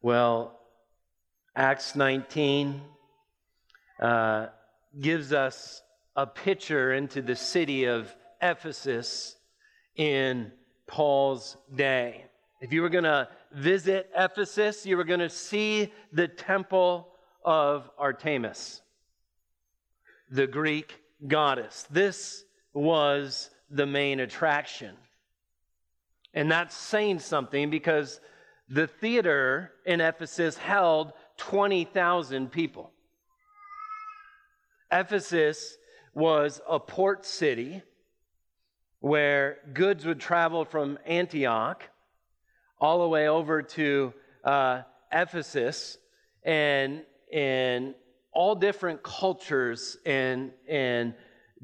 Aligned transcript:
Well, 0.00 0.56
Acts 1.56 1.96
19 1.96 2.80
uh, 4.00 4.46
gives 5.00 5.32
us 5.32 5.82
a 6.14 6.24
picture 6.24 6.92
into 6.92 7.20
the 7.20 7.34
city 7.34 7.86
of 7.86 8.14
Ephesus 8.40 9.34
in 9.96 10.52
Paul's 10.86 11.56
day. 11.74 12.26
If 12.60 12.72
you 12.72 12.82
were 12.82 12.88
going 12.88 13.04
to 13.04 13.28
visit 13.52 14.08
Ephesus, 14.16 14.86
you 14.86 14.96
were 14.96 15.02
going 15.02 15.18
to 15.18 15.28
see 15.28 15.92
the 16.12 16.28
temple 16.28 17.08
of 17.44 17.90
Artemis, 17.98 18.80
the 20.30 20.46
Greek 20.46 21.00
goddess. 21.26 21.86
This 21.90 22.44
was 22.72 23.50
the 23.68 23.86
main 23.86 24.20
attraction. 24.20 24.94
And 26.34 26.48
that's 26.48 26.76
saying 26.76 27.18
something 27.18 27.68
because 27.68 28.20
the 28.68 28.86
theater 28.86 29.72
in 29.86 30.00
Ephesus 30.00 30.56
held 30.56 31.12
20,000 31.38 32.50
people. 32.50 32.92
Ephesus 34.92 35.76
was 36.14 36.60
a 36.68 36.80
port 36.80 37.24
city 37.24 37.82
where 39.00 39.58
goods 39.72 40.04
would 40.04 40.20
travel 40.20 40.64
from 40.64 40.98
Antioch 41.06 41.82
all 42.80 43.00
the 43.02 43.08
way 43.08 43.28
over 43.28 43.62
to 43.62 44.12
uh, 44.44 44.82
Ephesus, 45.12 45.98
and, 46.44 47.02
and 47.32 47.94
all 48.32 48.54
different 48.54 49.02
cultures 49.02 49.96
and, 50.06 50.52
and 50.68 51.14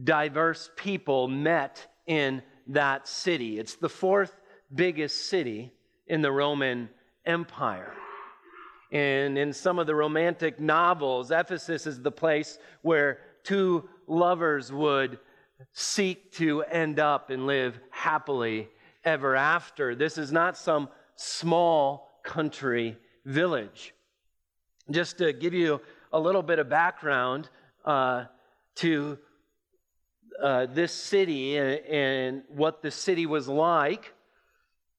diverse 0.02 0.70
people 0.76 1.28
met 1.28 1.86
in 2.06 2.42
that 2.66 3.06
city. 3.06 3.58
It's 3.58 3.76
the 3.76 3.88
fourth 3.88 4.34
biggest 4.74 5.28
city 5.28 5.72
in 6.06 6.22
the 6.22 6.32
Roman 6.32 6.88
Empire. 7.24 7.92
And 8.92 9.36
in 9.36 9.52
some 9.52 9.78
of 9.78 9.86
the 9.86 9.94
romantic 9.94 10.60
novels, 10.60 11.30
Ephesus 11.30 11.86
is 11.86 12.00
the 12.00 12.12
place 12.12 12.58
where 12.82 13.18
two 13.42 13.88
lovers 14.06 14.72
would 14.72 15.18
seek 15.72 16.32
to 16.32 16.62
end 16.62 16.98
up 16.98 17.30
and 17.30 17.46
live 17.46 17.78
happily 17.90 18.68
ever 19.04 19.34
after. 19.34 19.94
This 19.94 20.18
is 20.18 20.32
not 20.32 20.56
some 20.56 20.88
small 21.16 22.20
country 22.22 22.96
village. 23.24 23.94
Just 24.90 25.18
to 25.18 25.32
give 25.32 25.54
you 25.54 25.80
a 26.12 26.20
little 26.20 26.42
bit 26.42 26.58
of 26.58 26.68
background 26.68 27.48
uh, 27.84 28.24
to 28.76 29.18
uh, 30.42 30.66
this 30.66 30.92
city 30.92 31.56
and, 31.56 31.80
and, 31.86 32.42
what 32.48 32.82
the 32.82 32.90
city 32.90 33.24
was 33.24 33.46
like, 33.46 34.12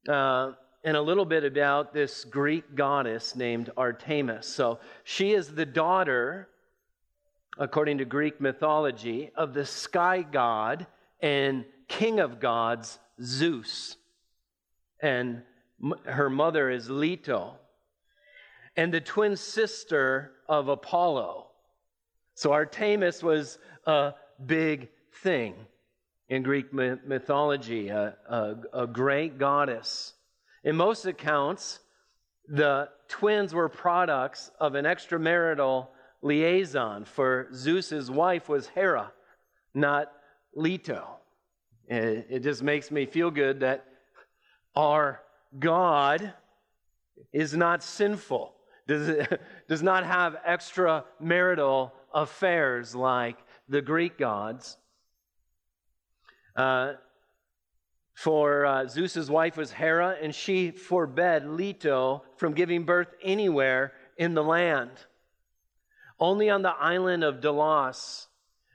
uh, 0.08 0.54
and 0.86 0.96
a 0.96 1.02
little 1.02 1.26
bit 1.26 1.44
about 1.44 1.94
this 1.94 2.24
Greek 2.26 2.76
goddess 2.76 3.36
named 3.36 3.72
Artemis. 3.76 4.48
So 4.48 4.80
she 5.04 5.34
is 5.34 5.56
the 5.56 5.66
daughter, 5.66 6.48
according 7.58 7.98
to 7.98 8.06
Greek 8.06 8.40
mythology, 8.40 9.32
of 9.36 9.56
the 9.56 9.66
sky 9.66 10.22
god 10.22 10.86
and 11.22 11.66
king 11.88 12.20
of 12.20 12.40
gods, 12.40 13.00
Zeus. 13.20 13.98
And 15.02 15.42
her 16.06 16.30
mother 16.30 16.70
is 16.70 16.88
Leto, 16.88 17.56
and 18.78 18.94
the 18.94 19.02
twin 19.02 19.36
sister 19.38 20.34
of 20.48 20.68
Apollo. 20.68 21.48
So 22.36 22.52
Artemis 22.52 23.24
was 23.24 23.58
a 23.88 24.14
big 24.46 24.90
thing 25.24 25.56
in 26.30 26.44
Greek 26.44 26.72
mythology, 26.72 27.90
a, 27.90 28.16
a, 28.30 28.56
a 28.74 28.88
great 28.88 29.40
goddess. 29.40 30.14
In 30.66 30.76
most 30.76 31.06
accounts, 31.06 31.80
the 32.48 32.90
twins 33.08 33.54
were 33.54 33.70
products 33.70 34.50
of 34.60 34.74
an 34.74 34.86
extramarital 34.86 35.88
liaison, 36.24 37.06
for 37.06 37.48
Zeus's 37.54 38.10
wife 38.10 38.50
was 38.50 38.68
Hera, 38.68 39.14
not 39.76 40.12
Leto. 40.56 41.18
It, 41.88 42.26
it 42.32 42.40
just 42.40 42.64
makes 42.64 42.90
me 42.90 43.06
feel 43.06 43.30
good 43.30 43.60
that 43.60 43.86
our 44.76 45.22
God 45.60 46.34
is 47.32 47.54
not 47.54 47.84
sinful, 47.84 48.56
does, 48.88 49.24
does 49.70 49.84
not 49.84 50.04
have 50.04 50.36
extramarital 50.48 51.92
affairs 52.12 52.96
like 52.96 53.38
the 53.70 53.84
Greek 53.84 54.18
gods. 54.18 54.78
Uh, 56.56 56.94
for 58.16 58.66
uh, 58.66 58.88
Zeus's 58.88 59.30
wife 59.30 59.58
was 59.58 59.72
Hera, 59.72 60.16
and 60.22 60.34
she 60.34 60.72
forbade 60.72 61.46
Leto 61.46 62.24
from 62.38 62.54
giving 62.54 62.86
birth 62.86 63.14
anywhere 63.22 63.92
in 64.18 64.34
the 64.34 64.44
land. 64.44 64.92
Only 66.18 66.50
on 66.50 66.62
the 66.62 66.72
island 66.72 67.26
of 67.26 67.42
Delos 67.42 68.28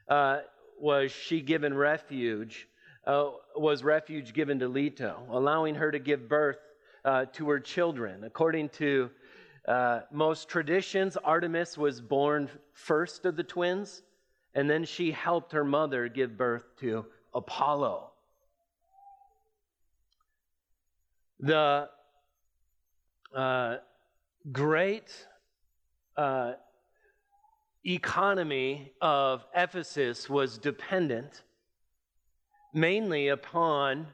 uh, 0.09 0.41
was 0.79 1.11
she 1.11 1.41
given 1.41 1.73
refuge, 1.73 2.69
uh, 3.07 3.31
was 3.57 3.83
refuge 3.83 4.35
given 4.35 4.59
to 4.59 4.69
Leto, 4.69 5.23
allowing 5.31 5.75
her 5.75 5.91
to 5.91 5.99
give 5.99 6.29
birth 6.29 6.59
uh, 7.07 7.25
to 7.33 7.49
her 7.49 7.59
children. 7.59 8.25
According 8.25 8.69
to 8.69 9.11
uh, 9.67 10.01
most 10.13 10.51
traditions, 10.51 11.17
Artemis 11.17 11.79
was 11.79 12.03
born 12.03 12.51
first 12.75 13.25
of 13.25 13.37
the 13.37 13.43
twins, 13.43 14.03
and 14.55 14.69
then 14.69 14.85
she 14.85 15.13
helped 15.13 15.53
her 15.53 15.65
mother 15.65 16.09
give 16.09 16.37
birth 16.37 16.77
to 16.81 17.07
Apollo. 17.33 18.11
The 21.43 21.89
uh, 23.35 23.77
great 24.53 25.27
uh, 26.15 26.53
economy 27.87 28.93
of 29.01 29.47
Ephesus 29.55 30.29
was 30.29 30.59
dependent 30.59 31.43
mainly 32.75 33.29
upon 33.29 34.07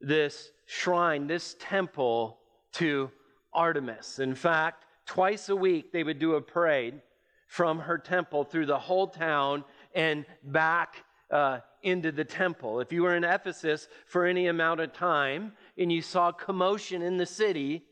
this 0.00 0.50
shrine, 0.66 1.28
this 1.28 1.54
temple 1.60 2.38
to 2.72 3.10
Artemis. 3.52 4.18
In 4.18 4.34
fact, 4.34 4.84
twice 5.06 5.48
a 5.50 5.56
week 5.56 5.92
they 5.92 6.02
would 6.02 6.18
do 6.18 6.34
a 6.34 6.40
parade 6.40 7.00
from 7.46 7.78
her 7.78 7.96
temple 7.96 8.42
through 8.42 8.66
the 8.66 8.78
whole 8.78 9.06
town 9.06 9.62
and 9.94 10.26
back 10.42 11.04
uh, 11.30 11.60
into 11.82 12.10
the 12.10 12.24
temple. 12.24 12.80
If 12.80 12.92
you 12.92 13.02
were 13.02 13.14
in 13.14 13.24
Ephesus 13.24 13.88
for 14.06 14.26
any 14.26 14.48
amount 14.48 14.80
of 14.80 14.92
time 14.92 15.52
and 15.78 15.92
you 15.92 16.02
saw 16.02 16.32
commotion 16.32 17.02
in 17.02 17.16
the 17.16 17.26
city, 17.26 17.84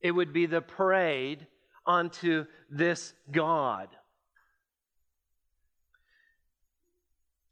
it 0.00 0.12
would 0.12 0.32
be 0.32 0.46
the 0.46 0.62
parade 0.62 1.46
onto 1.86 2.46
this 2.70 3.12
god. 3.30 3.88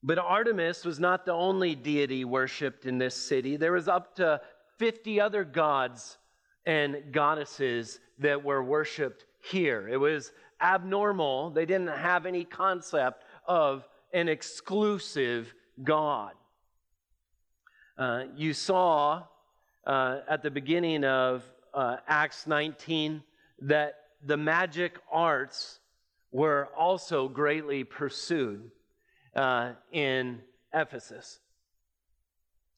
But 0.03 0.19
Artemis 0.19 0.85
was 0.85 1.01
not 1.01 1.27
the 1.27 1.33
only 1.33 1.75
deity 1.75 2.25
worshiped 2.25 2.87
in 2.87 2.99
this 2.99 3.15
city. 3.15 3.57
There 3.57 3.73
was 3.73 3.89
up 3.89 4.15
to 4.17 4.41
50 4.79 5.21
other 5.21 5.45
gods 5.45 6.19
and 6.65 7.13
goddesses 7.13 7.99
that 8.19 8.45
were 8.45 8.63
worshiped 8.63 9.25
here. 9.43 9.89
It 9.89 9.97
was 9.97 10.33
abnormal. 10.61 11.51
They 11.51 11.67
didn't 11.67 11.89
have 11.89 12.27
any 12.27 12.45
concept 12.45 13.25
of 13.47 13.87
an 14.13 14.29
exclusive 14.29 15.53
God. 15.83 16.33
Uh, 17.97 18.25
you 18.37 18.53
saw 18.53 19.25
uh, 19.89 20.21
at 20.29 20.43
the 20.43 20.51
beginning 20.51 21.03
of 21.03 21.43
uh, 21.73 21.97
Acts 22.07 22.47
19 22.47 23.23
that 23.63 23.95
the 24.25 24.37
magic 24.37 24.99
arts 25.11 25.81
were 26.31 26.69
also 26.77 27.27
greatly 27.27 27.83
pursued 27.85 28.71
uh, 29.35 29.73
in 29.91 30.41
Ephesus. 30.75 31.41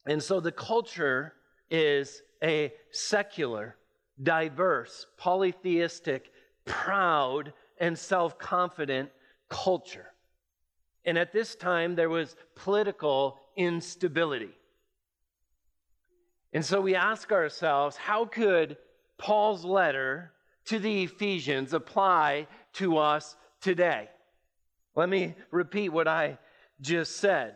And 0.07 0.23
so 0.23 0.41
the 0.41 0.53
culture 0.53 1.35
is 1.71 2.23
a 2.43 2.73
secular, 2.93 3.77
diverse, 4.23 5.07
polytheistic, 5.19 6.31
proud, 6.65 7.53
and 7.79 7.99
self 7.99 8.39
confident 8.39 9.11
culture. 9.49 10.07
And 11.05 11.19
at 11.19 11.33
this 11.33 11.57
time, 11.57 11.97
there 11.97 12.09
was 12.09 12.37
political 12.55 13.41
instability. 13.57 14.51
And 16.53 16.65
so 16.65 16.81
we 16.81 16.95
ask 16.95 17.31
ourselves 17.33 17.97
how 17.97 18.25
could 18.25 18.77
Paul's 19.19 19.65
letter 19.65 20.33
to 20.67 20.79
the 20.79 21.05
Ephesians 21.05 21.73
apply 21.73 22.47
to 22.75 22.99
us 22.99 23.37
today? 23.61 24.09
Let 24.97 25.09
me 25.09 25.35
repeat 25.51 25.91
what 25.91 26.09
I 26.09 26.39
just 26.81 27.17
said. 27.17 27.55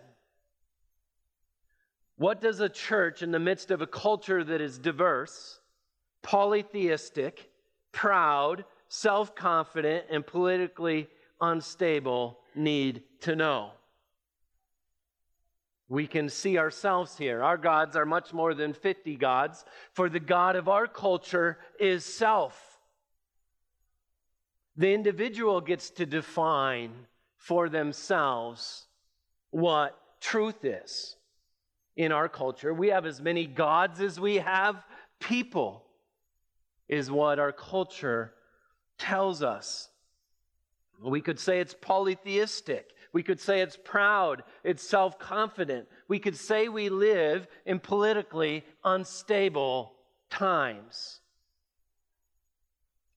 What 2.17 2.41
does 2.41 2.61
a 2.61 2.69
church 2.69 3.23
in 3.23 3.33
the 3.33 3.41
midst 3.41 3.71
of 3.71 3.83
a 3.83 3.87
culture 3.87 4.45
that 4.45 4.61
is 4.61 4.79
diverse, 4.79 5.59
polytheistic, 6.23 7.51
proud, 7.91 8.65
self 8.89 9.35
confident, 9.35 10.07
and 10.11 10.25
politically 10.25 11.09
unstable 11.41 12.39
need 12.55 13.03
to 13.23 13.35
know? 13.35 13.73
We 15.89 16.07
can 16.07 16.29
see 16.29 16.59
ourselves 16.59 17.19
here. 17.19 17.43
Our 17.43 17.59
gods 17.59 17.95
are 17.95 18.07
much 18.07 18.33
more 18.33 18.55
than 18.55 18.73
50 18.73 19.17
gods, 19.17 19.65
for 19.93 20.09
the 20.09 20.21
God 20.21 20.57
of 20.57 20.69
our 20.69 20.87
culture 20.87 21.59
is 21.79 22.05
self. 22.05 22.79
The 24.77 24.93
individual 24.93 25.61
gets 25.61 25.91
to 25.91 26.07
define 26.07 26.93
for 27.37 27.69
themselves 27.69 28.87
what 29.51 29.99
truth 30.21 30.65
is 30.65 31.17
in 31.97 32.11
our 32.11 32.29
culture. 32.29 32.73
We 32.73 32.89
have 32.89 33.07
as 33.07 33.21
many 33.21 33.47
gods 33.47 34.01
as 34.01 34.19
we 34.19 34.37
have 34.37 34.85
people, 35.21 35.85
is 36.89 37.11
what 37.11 37.39
our 37.39 37.53
culture 37.53 38.33
tells 38.99 39.43
us. 39.43 39.89
We 41.03 41.21
could 41.21 41.39
say 41.39 41.61
it's 41.61 41.75
polytheistic. 41.75 42.94
We 43.15 43.23
could 43.23 43.41
say 43.41 43.61
it's 43.61 43.79
proud, 43.83 44.43
it's 44.65 44.83
self 44.83 45.21
confident. 45.21 45.87
We 46.09 46.19
could 46.19 46.37
say 46.37 46.69
we 46.69 46.89
live 46.89 47.47
in 47.65 47.79
politically 47.79 48.65
unstable 48.85 49.93
times. 50.31 51.21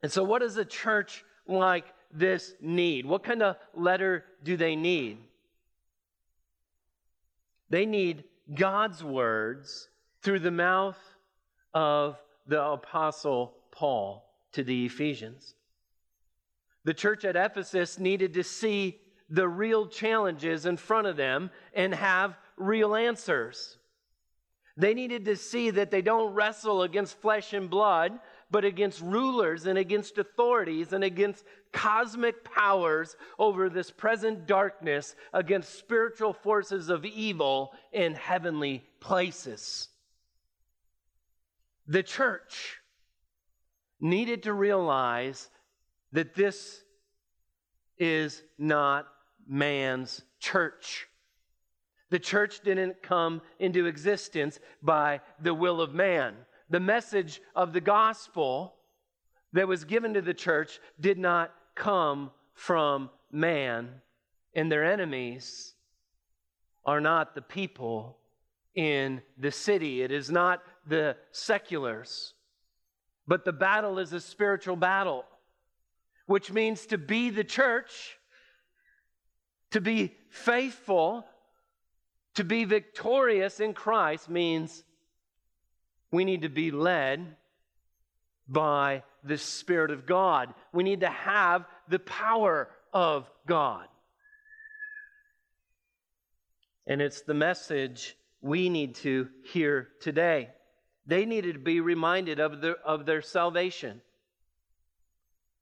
And 0.03 0.11
so, 0.11 0.23
what 0.23 0.44
does 0.44 0.55
a 0.55 0.65
church 0.65 1.25
like 1.47 1.85
this 2.13 2.53
need? 2.61 3.07
What 3.07 3.23
kind 3.23 3.41
of 3.41 3.55
letter 3.73 4.23
do 4.44 4.55
they 4.55 4.75
need? 4.75 5.17
They 7.71 7.88
need 7.88 8.23
God's 8.53 9.03
words 9.03 9.89
through 10.21 10.39
the 10.39 10.51
mouth 10.51 11.00
of 11.73 12.21
the 12.45 12.63
Apostle 12.63 13.55
Paul 13.71 14.31
to 14.51 14.63
the 14.63 14.85
Ephesians. 14.85 15.55
The 16.83 16.93
church 16.93 17.25
at 17.25 17.35
Ephesus 17.35 17.97
needed 17.97 18.35
to 18.35 18.43
see 18.43 19.00
the 19.29 19.47
real 19.47 19.88
challenges 19.88 20.65
in 20.65 20.77
front 20.77 21.07
of 21.07 21.18
them 21.18 21.50
and 21.74 21.94
have 21.94 22.38
real 22.56 22.95
answers. 22.95 23.77
They 24.77 24.94
needed 24.94 25.25
to 25.25 25.35
see 25.35 25.71
that 25.71 25.89
they 25.89 26.01
don't 26.01 26.33
wrestle 26.33 26.83
against 26.83 27.19
flesh 27.19 27.53
and 27.53 27.69
blood, 27.69 28.19
but 28.51 28.63
against 28.63 29.01
rulers 29.01 29.65
and 29.65 29.77
against 29.77 30.18
authorities 30.19 30.94
and 30.94 31.03
against 31.03 31.44
cosmic 31.74 32.44
powers 32.44 33.15
over 33.39 33.69
this 33.69 33.91
present 33.91 34.45
darkness, 34.45 35.15
against 35.33 35.77
spiritual 35.77 36.31
forces 36.31 36.89
of 36.89 37.06
evil 37.06 37.74
in 37.91 38.13
heavenly 38.13 38.83
places. 39.00 39.89
The 41.88 42.03
church 42.03 42.77
needed 44.00 44.44
to 44.44 44.53
realize 44.53 45.50
that 46.12 46.35
this 46.35 46.83
is 47.97 48.44
not 48.57 49.07
man's 49.47 50.21
church. 50.39 51.07
The 52.09 52.19
church 52.19 52.61
didn't 52.61 53.01
come 53.01 53.41
into 53.59 53.85
existence 53.85 54.59
by 54.81 55.21
the 55.41 55.53
will 55.53 55.81
of 55.81 55.94
man. 55.94 56.35
The 56.69 56.79
message 56.79 57.41
of 57.55 57.73
the 57.73 57.81
gospel 57.81 58.75
that 59.53 59.67
was 59.67 59.83
given 59.83 60.13
to 60.13 60.21
the 60.21 60.33
church 60.33 60.79
did 60.99 61.17
not 61.17 61.53
come 61.75 62.31
from 62.53 63.09
man, 63.31 63.89
and 64.53 64.71
their 64.71 64.83
enemies 64.83 65.73
are 66.85 67.01
not 67.01 67.35
the 67.35 67.41
people 67.41 68.17
in 68.75 69.21
the 69.38 69.51
city. 69.51 70.01
It 70.01 70.11
is 70.11 70.29
not 70.29 70.63
the 70.88 71.17
seculars. 71.31 72.33
But 73.27 73.43
the 73.43 73.51
battle 73.51 74.00
is 74.00 74.13
a 74.13 74.21
spiritual 74.21 74.77
battle, 74.77 75.25
which 76.27 76.51
means 76.51 76.85
to 76.88 76.97
be 76.97 77.29
the 77.29 77.43
church, 77.43 78.16
to 79.71 79.81
be 79.81 80.15
faithful, 80.29 81.25
to 82.35 82.43
be 82.43 82.65
victorious 82.65 83.59
in 83.59 83.73
Christ 83.73 84.29
means 84.29 84.83
we 86.11 86.23
need 86.23 86.43
to 86.43 86.49
be 86.49 86.71
led 86.71 87.35
by 88.47 89.03
the 89.23 89.37
Spirit 89.37 89.91
of 89.91 90.05
God. 90.05 90.53
We 90.71 90.83
need 90.83 91.01
to 91.01 91.09
have 91.09 91.65
the 91.89 91.99
power 91.99 92.69
of 92.93 93.29
God. 93.45 93.87
And 96.85 97.01
it's 97.01 97.21
the 97.21 97.33
message 97.33 98.15
we 98.41 98.69
need 98.69 98.95
to 98.95 99.27
hear 99.51 99.89
today. 99.99 100.49
They 101.05 101.25
needed 101.25 101.53
to 101.53 101.59
be 101.59 101.81
reminded 101.81 102.39
of, 102.39 102.61
the, 102.61 102.77
of 102.85 103.05
their 103.05 103.21
salvation, 103.21 104.01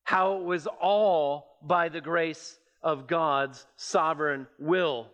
how 0.04 0.38
it 0.38 0.44
was 0.44 0.68
all 0.68 1.58
by 1.64 1.90
the 1.90 2.02
grace 2.02 2.60
of 2.86 3.08
God's 3.08 3.66
sovereign 3.76 4.46
will, 4.60 5.08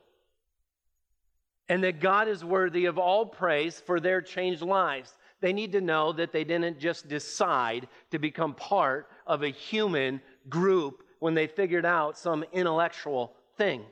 and 1.70 1.86
that 1.86 2.02
God 2.02 2.28
is 2.28 2.44
worthy 2.44 2.86
of 2.86 3.00
all 3.00 3.26
praise 3.26 3.80
for 3.80 4.02
their 4.02 4.22
changed 4.22 4.62
lives. 4.62 5.14
They 5.40 5.54
need 5.54 5.72
to 5.72 5.82
know 5.82 6.12
that 6.12 6.34
they 6.34 6.44
didn't 6.44 6.80
just 6.80 7.08
decide 7.08 7.88
to 8.12 8.20
become 8.20 8.54
part 8.54 9.10
of 9.26 9.42
a 9.42 9.48
human 9.48 10.22
group 10.50 11.02
when 11.20 11.34
they 11.34 11.48
figured 11.48 11.86
out 11.86 12.18
some 12.18 12.44
intellectual 12.52 13.34
thing. 13.58 13.84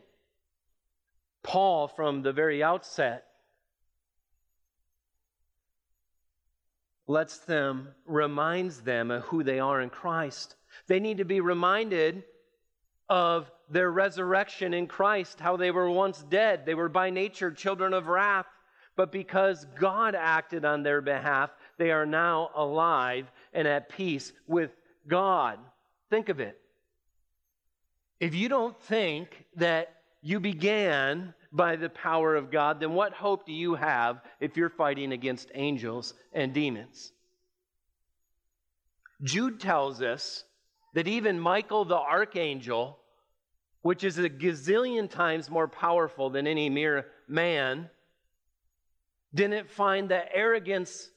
Paul, 1.42 1.88
from 1.88 2.22
the 2.22 2.34
very 2.34 2.62
outset, 2.62 3.28
lets 7.08 7.38
them, 7.38 7.88
reminds 8.06 8.82
them 8.82 9.10
of 9.10 9.24
who 9.24 9.42
they 9.42 9.60
are 9.60 9.80
in 9.80 9.90
Christ. 9.90 10.56
They 10.88 11.00
need 11.00 11.20
to 11.20 11.26
be 11.26 11.40
reminded 11.40 12.24
of 13.08 13.50
their 13.70 13.92
resurrection 13.92 14.74
in 14.74 14.88
Christ, 14.88 15.40
how 15.40 15.58
they 15.58 15.72
were 15.72 15.90
once 15.90 16.24
dead. 16.30 16.66
They 16.66 16.76
were 16.76 16.90
by 16.90 17.10
nature 17.10 17.52
children 17.52 17.94
of 17.94 18.08
wrath, 18.08 18.48
but 18.96 19.12
because 19.12 19.66
God 19.80 20.16
acted 20.16 20.66
on 20.66 20.84
their 20.84 21.02
behalf, 21.02 21.52
they 21.78 21.92
are 21.92 22.06
now 22.06 22.50
alive 22.56 23.32
and 23.54 23.68
at 23.68 23.90
peace 23.90 24.34
with 24.48 24.72
God. 25.08 25.60
Think 26.10 26.30
of 26.30 26.40
it. 26.40 26.60
If 28.20 28.36
you 28.36 28.50
don't 28.50 28.80
think 28.82 29.46
that 29.56 29.96
you 30.22 30.40
began 30.40 31.34
by 31.52 31.76
the 31.76 31.90
power 31.90 32.36
of 32.36 32.52
God, 32.52 32.80
then 32.80 32.94
what 32.94 33.14
hope 33.14 33.46
do 33.46 33.54
you 33.54 33.76
have 33.76 34.22
if 34.40 34.58
you're 34.58 34.70
fighting 34.70 35.14
against 35.14 35.52
angels 35.54 36.14
and 36.34 36.54
demons? 36.54 37.14
Jude 39.24 39.60
tells 39.60 40.02
us 40.02 40.44
that 40.94 41.08
even 41.08 41.40
Michael 41.40 41.86
the 41.86 41.98
archangel, 41.98 43.00
which 43.82 44.04
is 44.04 44.18
a 44.18 44.30
gazillion 44.30 45.10
times 45.10 45.50
more 45.50 45.68
powerful 45.68 46.30
than 46.30 46.48
any 46.48 46.70
mere 46.70 47.08
man, 47.28 47.90
didn't 49.34 49.70
find 49.70 50.10
the 50.10 50.36
arrogance, 50.36 51.10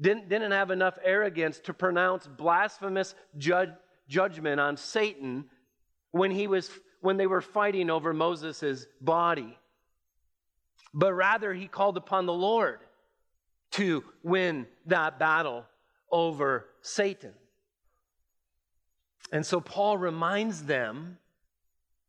didn't, 0.00 0.28
didn't 0.28 0.52
have 0.52 0.70
enough 0.70 0.98
arrogance 1.04 1.58
to 1.60 1.74
pronounce 1.74 2.26
blasphemous 2.26 3.14
judge, 3.36 3.70
judgment 4.08 4.60
on 4.60 4.76
Satan 4.76 5.44
when 6.12 6.30
he 6.30 6.46
was 6.46 6.70
when 7.00 7.16
they 7.16 7.26
were 7.26 7.42
fighting 7.42 7.90
over 7.90 8.12
Moses' 8.12 8.86
body 9.00 9.56
but 10.94 11.12
rather 11.12 11.52
he 11.52 11.68
called 11.68 11.96
upon 11.96 12.26
the 12.26 12.32
Lord 12.32 12.80
to 13.72 14.04
win 14.22 14.66
that 14.86 15.18
battle 15.18 15.64
over 16.10 16.66
Satan. 16.80 17.34
And 19.30 19.44
so 19.44 19.60
Paul 19.60 19.98
reminds 19.98 20.64
them 20.64 21.18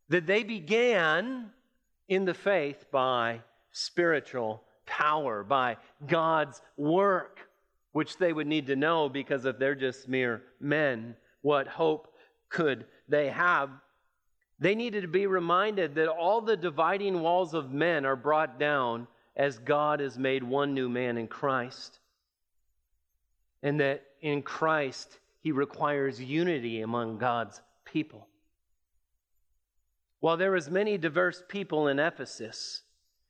that 0.10 0.26
they 0.26 0.44
began 0.44 1.52
in 2.08 2.26
the 2.26 2.34
faith 2.34 2.86
by 2.92 3.42
spiritual 3.72 4.64
power, 4.86 5.44
by 5.44 5.78
God's 6.08 6.62
work, 6.76 7.48
which 7.92 8.18
they 8.18 8.34
would 8.34 8.48
need 8.48 8.68
to 8.68 8.76
know 8.76 9.08
because 9.08 9.46
if 9.46 9.60
they're 9.60 9.76
just 9.76 10.10
mere 10.10 10.42
men, 10.60 11.16
what 11.42 11.68
hope 11.68 12.16
could 12.50 12.86
they 13.08 13.30
have? 13.30 13.70
They 14.60 14.76
needed 14.76 15.02
to 15.02 15.08
be 15.08 15.28
reminded 15.28 15.96
that 15.96 16.10
all 16.10 16.42
the 16.42 16.58
dividing 16.58 17.22
walls 17.22 17.54
of 17.54 17.72
men 17.72 18.06
are 18.06 18.16
brought 18.16 18.60
down 18.60 19.08
as 19.36 19.58
God 19.60 20.02
has 20.02 20.18
made 20.18 20.44
one 20.44 20.74
new 20.74 20.90
man 20.90 21.18
in 21.18 21.28
Christ. 21.28 22.00
And 23.64 23.80
that 23.80 24.04
in 24.22 24.42
Christ, 24.42 25.20
he 25.42 25.52
requires 25.52 26.22
unity 26.22 26.82
among 26.82 27.20
God's 27.20 27.62
people. 27.86 28.29
While 30.20 30.38
there 30.38 30.52
was 30.52 30.70
many 30.70 30.98
diverse 30.98 31.44
people 31.48 31.88
in 31.88 32.00
Ephesus, 32.00 32.84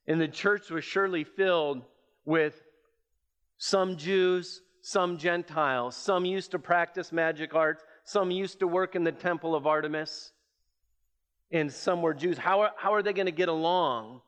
and 0.07 0.19
the 0.19 0.27
church 0.27 0.69
was 0.71 0.83
surely 0.83 1.23
filled 1.23 1.83
with 2.25 2.61
some 3.57 3.97
Jews, 3.97 4.61
some 4.81 5.17
Gentiles, 5.17 5.95
some 5.95 6.25
used 6.25 6.51
to 6.51 6.59
practice 6.59 7.11
magic 7.11 7.53
arts, 7.53 7.83
some 8.03 8.31
used 8.31 8.59
to 8.59 8.67
work 8.67 8.95
in 8.95 9.03
the 9.03 9.11
temple 9.11 9.53
of 9.53 9.67
Artemis, 9.67 10.31
and 11.51 11.71
some 11.71 12.01
were 12.01 12.13
Jews. 12.13 12.37
How 12.37 12.61
are, 12.61 12.71
how 12.77 12.93
are 12.93 13.03
they 13.03 13.13
going 13.13 13.25
to 13.25 13.31
get 13.31 13.49
along? 13.49 14.21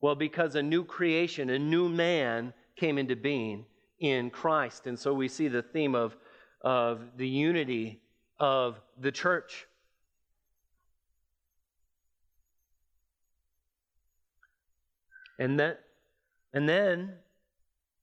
Well, 0.00 0.14
because 0.14 0.54
a 0.54 0.62
new 0.62 0.84
creation, 0.84 1.50
a 1.50 1.58
new 1.58 1.88
man 1.88 2.52
came 2.76 2.98
into 2.98 3.16
being 3.16 3.64
in 3.98 4.30
Christ. 4.30 4.86
And 4.86 4.98
so 4.98 5.12
we 5.12 5.28
see 5.28 5.48
the 5.48 5.62
theme 5.62 5.94
of, 5.94 6.16
of 6.60 7.00
the 7.16 7.28
unity 7.28 8.00
of 8.38 8.80
the 8.98 9.10
church. 9.10 9.66
And, 15.38 15.60
that, 15.60 15.80
and 16.52 16.68
then 16.68 17.14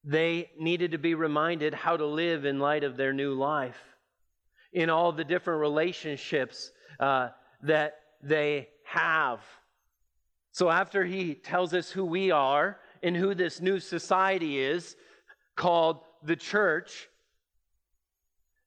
they 0.03 0.51
needed 0.59 0.91
to 0.91 0.97
be 0.97 1.15
reminded 1.15 1.73
how 1.73 1.97
to 1.97 2.05
live 2.05 2.45
in 2.45 2.59
light 2.59 2.83
of 2.83 2.97
their 2.97 3.13
new 3.13 3.33
life. 3.33 3.77
in 4.71 4.89
all 4.89 5.13
the 5.13 5.23
different 5.23 5.61
relationships 5.61 6.71
uh, 6.99 7.29
that 7.61 7.97
they 8.21 8.67
have. 8.83 9.39
So, 10.51 10.69
after 10.69 11.05
he 11.05 11.33
tells 11.33 11.73
us 11.73 11.89
who 11.89 12.05
we 12.05 12.31
are 12.31 12.79
and 13.01 13.15
who 13.15 13.33
this 13.33 13.61
new 13.61 13.79
society 13.79 14.59
is 14.59 14.95
called 15.55 16.01
the 16.23 16.35
church, 16.35 17.07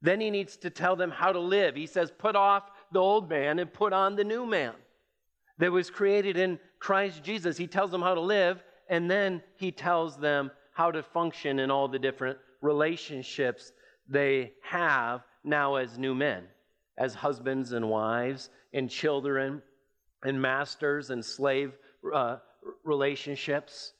then 0.01 0.21
he 0.21 0.31
needs 0.31 0.57
to 0.59 0.71
tell 0.71 0.97
them 0.97 1.11
how 1.11 1.33
to 1.33 1.41
live. 1.41 1.75
He 1.75 1.87
says, 1.87 2.11
Put 2.11 2.37
off 2.37 2.71
the 2.93 3.01
old 3.01 3.29
man 3.29 3.59
and 3.59 3.73
put 3.73 3.93
on 3.93 4.17
the 4.17 4.25
new 4.25 4.47
man 4.47 4.75
that 5.59 5.73
was 5.73 5.91
created 5.91 6.37
in 6.37 6.59
Christ 6.79 7.23
Jesus. 7.23 7.57
He 7.57 7.67
tells 7.67 7.91
them 7.91 8.03
how 8.03 8.15
to 8.15 8.21
live, 8.21 8.63
and 8.89 9.11
then 9.11 9.43
he 9.57 9.71
tells 9.73 10.17
them 10.17 10.51
how 10.73 10.91
to 10.91 11.03
function 11.03 11.59
in 11.59 11.71
all 11.71 11.89
the 11.89 11.99
different 11.99 12.39
relationships 12.61 13.73
they 14.09 14.53
have 14.63 15.23
now 15.45 15.77
as 15.77 15.99
new 15.99 16.15
men, 16.15 16.45
as 16.97 17.15
husbands 17.15 17.73
and 17.73 17.89
wives, 17.89 18.51
and 18.73 18.91
children, 18.91 19.63
and 20.23 20.41
masters 20.41 21.11
and 21.11 21.25
slave 21.25 21.73
uh, 22.15 22.37
relationships. 22.85 23.93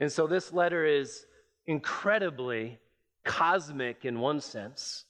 And 0.00 0.10
so 0.10 0.26
this 0.26 0.52
letter 0.52 0.84
is 0.84 1.26
incredibly 1.66 2.78
cosmic 3.24 4.04
in 4.04 4.20
one 4.20 4.40
sense. 4.40 5.04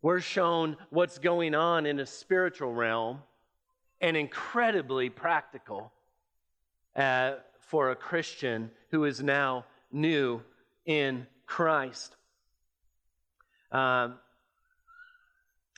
We're 0.00 0.20
shown 0.20 0.76
what's 0.90 1.18
going 1.18 1.54
on 1.54 1.86
in 1.86 2.00
a 2.00 2.06
spiritual 2.06 2.74
realm 2.74 3.20
and 4.02 4.16
incredibly 4.16 5.08
practical 5.08 5.92
uh, 6.96 7.34
for 7.60 7.92
a 7.92 7.96
Christian 7.96 8.70
who 8.90 9.04
is 9.04 9.22
now 9.22 9.64
new 9.92 10.42
in 10.84 11.26
Christ. 11.46 12.16
Um, 13.70 14.18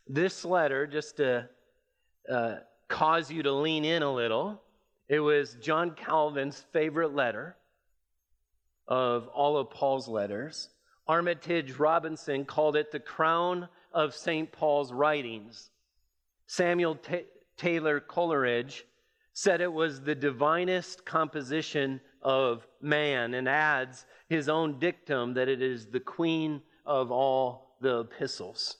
this 0.09 0.45
letter, 0.45 0.87
just 0.87 1.19
to 1.19 1.49
uh, 2.29 2.57
cause 2.89 3.31
you 3.31 3.43
to 3.43 3.53
lean 3.53 3.85
in 3.85 4.03
a 4.03 4.13
little, 4.13 4.61
it 5.09 5.21
was 5.21 5.57
John 5.61 5.93
Calvin's 5.93 6.65
favorite 6.73 7.15
letter 7.15 7.57
of 8.89 9.29
all 9.29 9.59
of 9.59 9.71
Paul's 9.71 10.09
letters. 10.09 10.71
Armitage 11.07 11.73
Robinson 11.73 12.47
called 12.47 12.77
it 12.77 12.91
the 12.91 13.01
crown 13.01 13.69
of 13.93 14.15
St. 14.15 14.51
Paul's 14.51 14.93
writings. 14.93 15.71
Samuel 16.47 16.97
T- 16.97 17.25
Taylor 17.57 18.01
Coleridge 18.01 18.85
said 19.33 19.61
it 19.61 19.73
was 19.73 20.01
the 20.01 20.15
divinest 20.15 21.05
composition 21.05 22.01
of 22.23 22.67
man 22.81 23.35
and 23.35 23.49
adds 23.49 24.07
his 24.29 24.49
own 24.49 24.79
dictum 24.79 25.35
that 25.35 25.49
it 25.49 25.61
is 25.61 25.87
the 25.87 26.01
queen 26.01 26.63
of 26.87 27.11
all 27.11 27.77
the 27.81 28.01
epistles. 28.01 28.77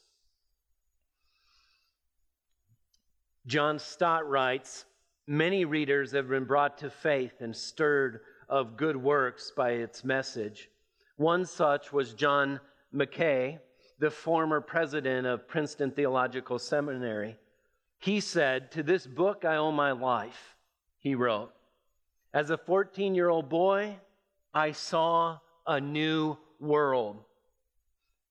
John 3.47 3.79
Stott 3.79 4.29
writes 4.29 4.87
Many 5.27 5.65
readers 5.65 6.13
have 6.13 6.29
been 6.29 6.45
brought 6.45 6.79
to 6.79 6.91
faith 6.91 7.41
and 7.41 7.57
stirred 7.57 8.21
of 8.49 8.77
good 8.77 8.97
works 8.97 9.51
by 9.57 9.71
its 9.71 10.05
message. 10.05 10.69
One 11.17 11.47
such 11.47 11.93
was 11.93 12.15
John 12.15 12.61
Mackay, 12.93 13.59
the 13.99 14.11
former 14.11 14.61
president 14.61 15.27
of 15.27 15.49
Princeton 15.49 15.91
Theological 15.91 16.59
Seminary. 16.59 17.37
He 18.05 18.21
said, 18.21 18.71
To 18.73 18.83
this 18.83 19.07
book 19.07 19.47
I 19.47 19.57
owe 19.57 19.73
my 19.73 19.93
life, 19.93 20.57
he 20.99 21.15
wrote. 21.15 21.55
As 22.35 22.51
a 22.51 22.59
14 22.59 23.15
year 23.15 23.31
old 23.31 23.49
boy, 23.49 23.97
I 24.53 24.73
saw 24.73 25.39
a 25.67 25.81
new 25.81 26.37
world. 26.61 27.25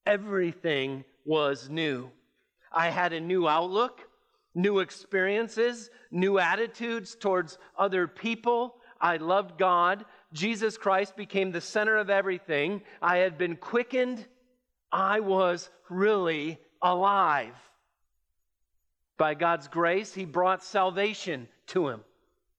Everything 0.06 1.04
was 1.24 1.68
new. 1.68 2.08
I 2.70 2.90
had 2.90 3.12
a 3.12 3.20
new 3.20 3.48
outlook, 3.48 4.08
new 4.54 4.78
experiences, 4.78 5.90
new 6.12 6.38
attitudes 6.38 7.16
towards 7.16 7.58
other 7.76 8.06
people. 8.06 8.76
I 9.00 9.16
loved 9.16 9.58
God. 9.58 10.04
Jesus 10.32 10.78
Christ 10.78 11.16
became 11.16 11.50
the 11.50 11.60
center 11.60 11.96
of 11.96 12.10
everything. 12.10 12.80
I 13.02 13.16
had 13.16 13.36
been 13.36 13.56
quickened. 13.56 14.24
I 14.92 15.18
was 15.18 15.68
really 15.90 16.60
alive. 16.80 17.56
By 19.16 19.34
God's 19.34 19.68
grace, 19.68 20.12
He 20.14 20.24
brought 20.24 20.64
salvation 20.64 21.48
to 21.68 21.88
him. 21.88 22.00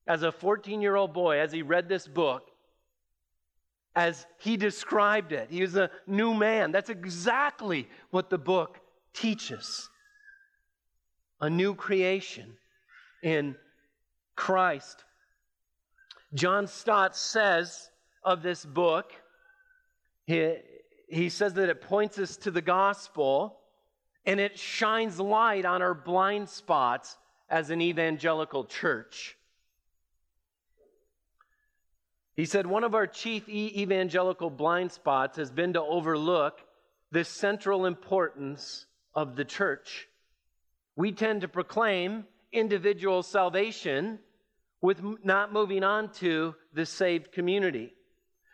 As 0.07 0.24
a 0.24 0.31
14 0.31 0.81
year 0.81 0.95
old 0.95 1.13
boy, 1.13 1.39
as 1.39 1.51
he 1.51 1.62
read 1.62 1.89
this 1.89 2.07
book, 2.07 2.43
as 3.95 4.25
he 4.39 4.57
described 4.57 5.31
it, 5.31 5.50
he 5.50 5.62
was 5.62 5.75
a 5.75 5.89
new 6.05 6.33
man. 6.33 6.71
That's 6.71 6.89
exactly 6.89 7.88
what 8.12 8.29
the 8.29 8.38
book 8.38 8.79
teaches 9.13 9.89
a 11.41 11.50
new 11.50 11.75
creation 11.75 12.57
in 13.24 13.55
Christ. 14.35 15.03
John 16.33 16.67
Stott 16.67 17.15
says 17.15 17.89
of 18.24 18.41
this 18.41 18.65
book, 18.65 19.13
he, 20.25 20.55
he 21.07 21.29
says 21.29 21.53
that 21.53 21.69
it 21.69 21.81
points 21.81 22.19
us 22.19 22.35
to 22.38 22.51
the 22.51 22.62
gospel 22.62 23.59
and 24.25 24.39
it 24.39 24.58
shines 24.58 25.20
light 25.20 25.65
on 25.65 25.82
our 25.82 25.94
blind 25.94 26.50
spots 26.50 27.17
as 27.50 27.70
an 27.70 27.82
evangelical 27.82 28.65
church. 28.65 29.38
He 32.36 32.46
said, 32.46 32.67
One 32.67 32.84
of 32.84 32.96
our 32.96 33.08
chief 33.08 33.48
evangelical 33.48 34.50
blind 34.50 34.91
spots 34.91 35.38
has 35.38 35.51
been 35.51 35.74
to 35.74 35.82
overlook 35.82 36.60
the 37.12 37.24
central 37.24 37.86
importance 37.86 38.88
of 39.13 39.36
the 39.36 39.46
church. 39.46 40.08
We 40.96 41.12
tend 41.12 41.41
to 41.41 41.48
proclaim 41.48 42.25
individual 42.51 43.24
salvation 43.24 44.20
with 44.82 45.01
not 45.24 45.53
moving 45.53 45.84
on 45.84 46.12
to 46.13 46.55
the 46.74 46.86
saved 46.86 47.32
community. 47.32 47.94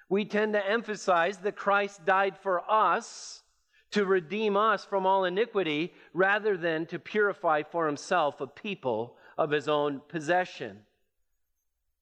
We 0.10 0.26
tend 0.26 0.54
to 0.54 0.66
emphasize 0.66 1.38
that 1.40 1.56
Christ 1.56 2.06
died 2.06 2.38
for 2.38 2.62
us 2.70 3.42
to 3.92 4.06
redeem 4.06 4.56
us 4.58 4.86
from 4.86 5.06
all 5.06 5.26
iniquity 5.26 5.94
rather 6.14 6.58
than 6.58 6.86
to 6.88 7.00
purify 7.00 7.64
for 7.64 7.86
himself 7.86 8.42
a 8.42 8.48
people 8.48 9.18
of 9.38 9.52
his 9.52 9.68
own 9.68 10.02
possession. 10.08 10.80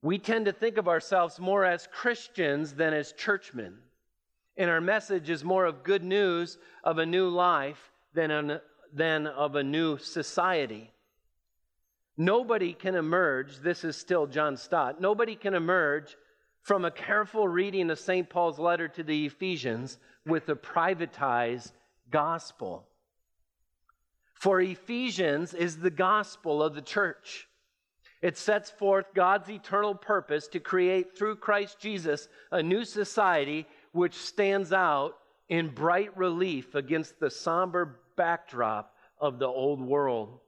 We 0.02 0.18
tend 0.18 0.46
to 0.46 0.54
think 0.54 0.78
of 0.78 0.88
ourselves 0.88 1.40
more 1.40 1.66
as 1.66 1.88
Christians 1.92 2.74
than 2.74 2.94
as 2.94 3.12
churchmen. 3.14 3.80
And 4.56 4.70
our 4.70 4.82
message 4.82 5.30
is 5.30 5.44
more 5.44 5.66
of 5.66 5.84
good 5.84 6.04
news 6.04 6.58
of 6.84 6.98
a 6.98 7.06
new 7.06 7.30
life 7.30 7.92
than, 8.14 8.32
an, 8.32 8.62
than 8.94 9.28
of 9.28 9.56
a 9.56 9.64
new 9.64 9.98
society. 9.98 10.92
Nobody 12.18 12.74
can 12.74 12.96
emerge, 12.96 13.58
this 13.58 13.84
is 13.84 13.96
still 13.96 14.28
John 14.28 14.58
Stott, 14.58 15.00
nobody 15.00 15.36
can 15.36 15.54
emerge 15.54 16.18
from 16.62 16.84
a 16.86 16.92
careful 16.92 17.48
reading 17.48 17.90
of 17.90 18.00
St. 18.00 18.30
Paul's 18.30 18.60
letter 18.60 18.90
to 18.90 19.04
the 19.04 19.26
Ephesians 19.26 19.98
with 20.26 20.50
a 20.50 20.56
privatized 20.56 21.72
gospel. 22.12 22.88
For 24.34 24.62
Ephesians 24.62 25.54
is 25.54 25.78
the 25.78 25.90
gospel 25.90 26.64
of 26.64 26.74
the 26.74 26.82
church. 26.82 27.48
It 28.22 28.38
sets 28.38 28.70
forth 28.70 29.14
God's 29.14 29.50
eternal 29.50 29.96
purpose 29.96 30.48
to 30.50 30.60
create 30.60 31.18
through 31.18 31.38
Christ 31.38 31.80
Jesus 31.80 32.28
a 32.52 32.64
new 32.64 32.84
society 32.84 33.66
which 33.92 34.16
stands 34.16 34.74
out 34.74 35.18
in 35.48 35.70
bright 35.70 36.16
relief 36.18 36.76
against 36.76 37.20
the 37.20 37.30
somber 37.30 38.00
backdrop 38.16 38.94
of 39.20 39.40
the 39.40 39.48
old 39.48 39.82
world. 39.82 40.40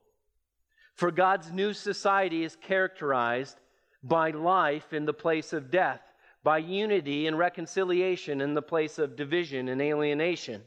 For 0.95 1.11
God's 1.11 1.51
new 1.51 1.73
society 1.73 2.43
is 2.43 2.55
characterized 2.55 3.57
by 4.03 4.31
life 4.31 4.93
in 4.93 5.05
the 5.05 5.13
place 5.13 5.53
of 5.53 5.71
death, 5.71 6.01
by 6.43 6.59
unity 6.59 7.27
and 7.27 7.37
reconciliation 7.37 8.41
in 8.41 8.53
the 8.53 8.61
place 8.61 8.99
of 8.99 9.15
division 9.15 9.69
and 9.69 9.81
alienation 9.81 10.61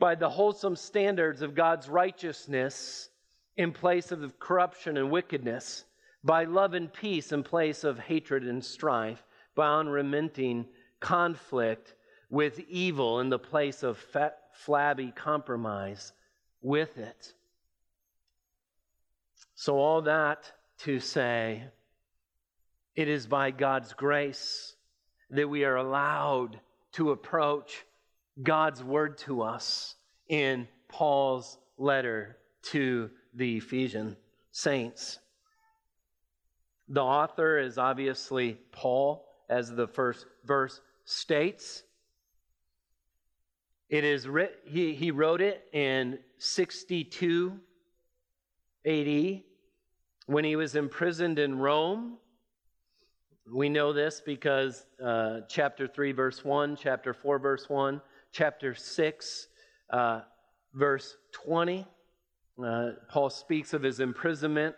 by 0.00 0.14
the 0.14 0.28
wholesome 0.28 0.74
standards 0.74 1.42
of 1.42 1.54
God's 1.54 1.88
righteousness 1.88 3.10
in 3.56 3.70
place 3.70 4.10
of 4.10 4.40
corruption 4.40 4.96
and 4.96 5.10
wickedness, 5.10 5.84
by 6.24 6.44
love 6.44 6.74
and 6.74 6.92
peace 6.92 7.32
in 7.32 7.42
place 7.42 7.84
of 7.84 7.98
hatred 7.98 8.44
and 8.44 8.64
strife, 8.64 9.22
by 9.54 9.68
unremitting 9.68 10.66
conflict 11.00 11.94
with 12.30 12.58
evil 12.60 13.20
in 13.20 13.28
the 13.28 13.38
place 13.38 13.82
of 13.82 13.98
fat, 13.98 14.38
flabby 14.52 15.12
compromise 15.14 16.12
with 16.62 16.96
it. 16.96 17.34
So, 19.54 19.76
all 19.76 20.02
that 20.02 20.50
to 20.78 20.98
say, 20.98 21.62
it 22.96 23.08
is 23.08 23.26
by 23.26 23.50
God's 23.50 23.92
grace 23.92 24.76
that 25.28 25.48
we 25.48 25.64
are 25.64 25.76
allowed 25.76 26.58
to 26.92 27.10
approach 27.10 27.84
God's 28.42 28.82
word 28.82 29.18
to 29.18 29.42
us 29.42 29.96
in 30.28 30.68
Paul's 30.88 31.58
letter 31.78 32.36
to 32.62 33.10
the 33.34 33.56
Ephesian 33.56 34.16
saints. 34.52 35.18
The 36.88 37.02
author 37.02 37.58
is 37.58 37.78
obviously 37.78 38.58
Paul, 38.72 39.26
as 39.48 39.70
the 39.70 39.86
first 39.86 40.26
verse 40.44 40.80
states. 41.04 41.82
It 43.88 44.04
is 44.04 44.28
writ- 44.28 44.60
he, 44.64 44.94
he 44.94 45.10
wrote 45.10 45.40
it 45.40 45.66
in 45.72 46.18
62 46.38 47.58
AD 48.86 49.42
when 50.26 50.44
he 50.44 50.56
was 50.56 50.76
imprisoned 50.76 51.38
in 51.38 51.58
Rome. 51.58 52.18
We 53.52 53.68
know 53.68 53.92
this 53.92 54.22
because 54.24 54.86
uh, 55.02 55.40
chapter 55.48 55.88
3, 55.88 56.12
verse 56.12 56.44
1, 56.44 56.76
chapter 56.76 57.12
4, 57.12 57.38
verse 57.40 57.68
1, 57.68 58.00
chapter 58.32 58.74
6, 58.74 59.48
uh, 59.90 60.20
verse 60.74 61.16
20. 61.32 61.86
Uh, 62.62 62.90
Paul 63.08 63.30
speaks 63.30 63.72
of 63.72 63.82
his 63.82 64.00
imprisonment 64.00 64.76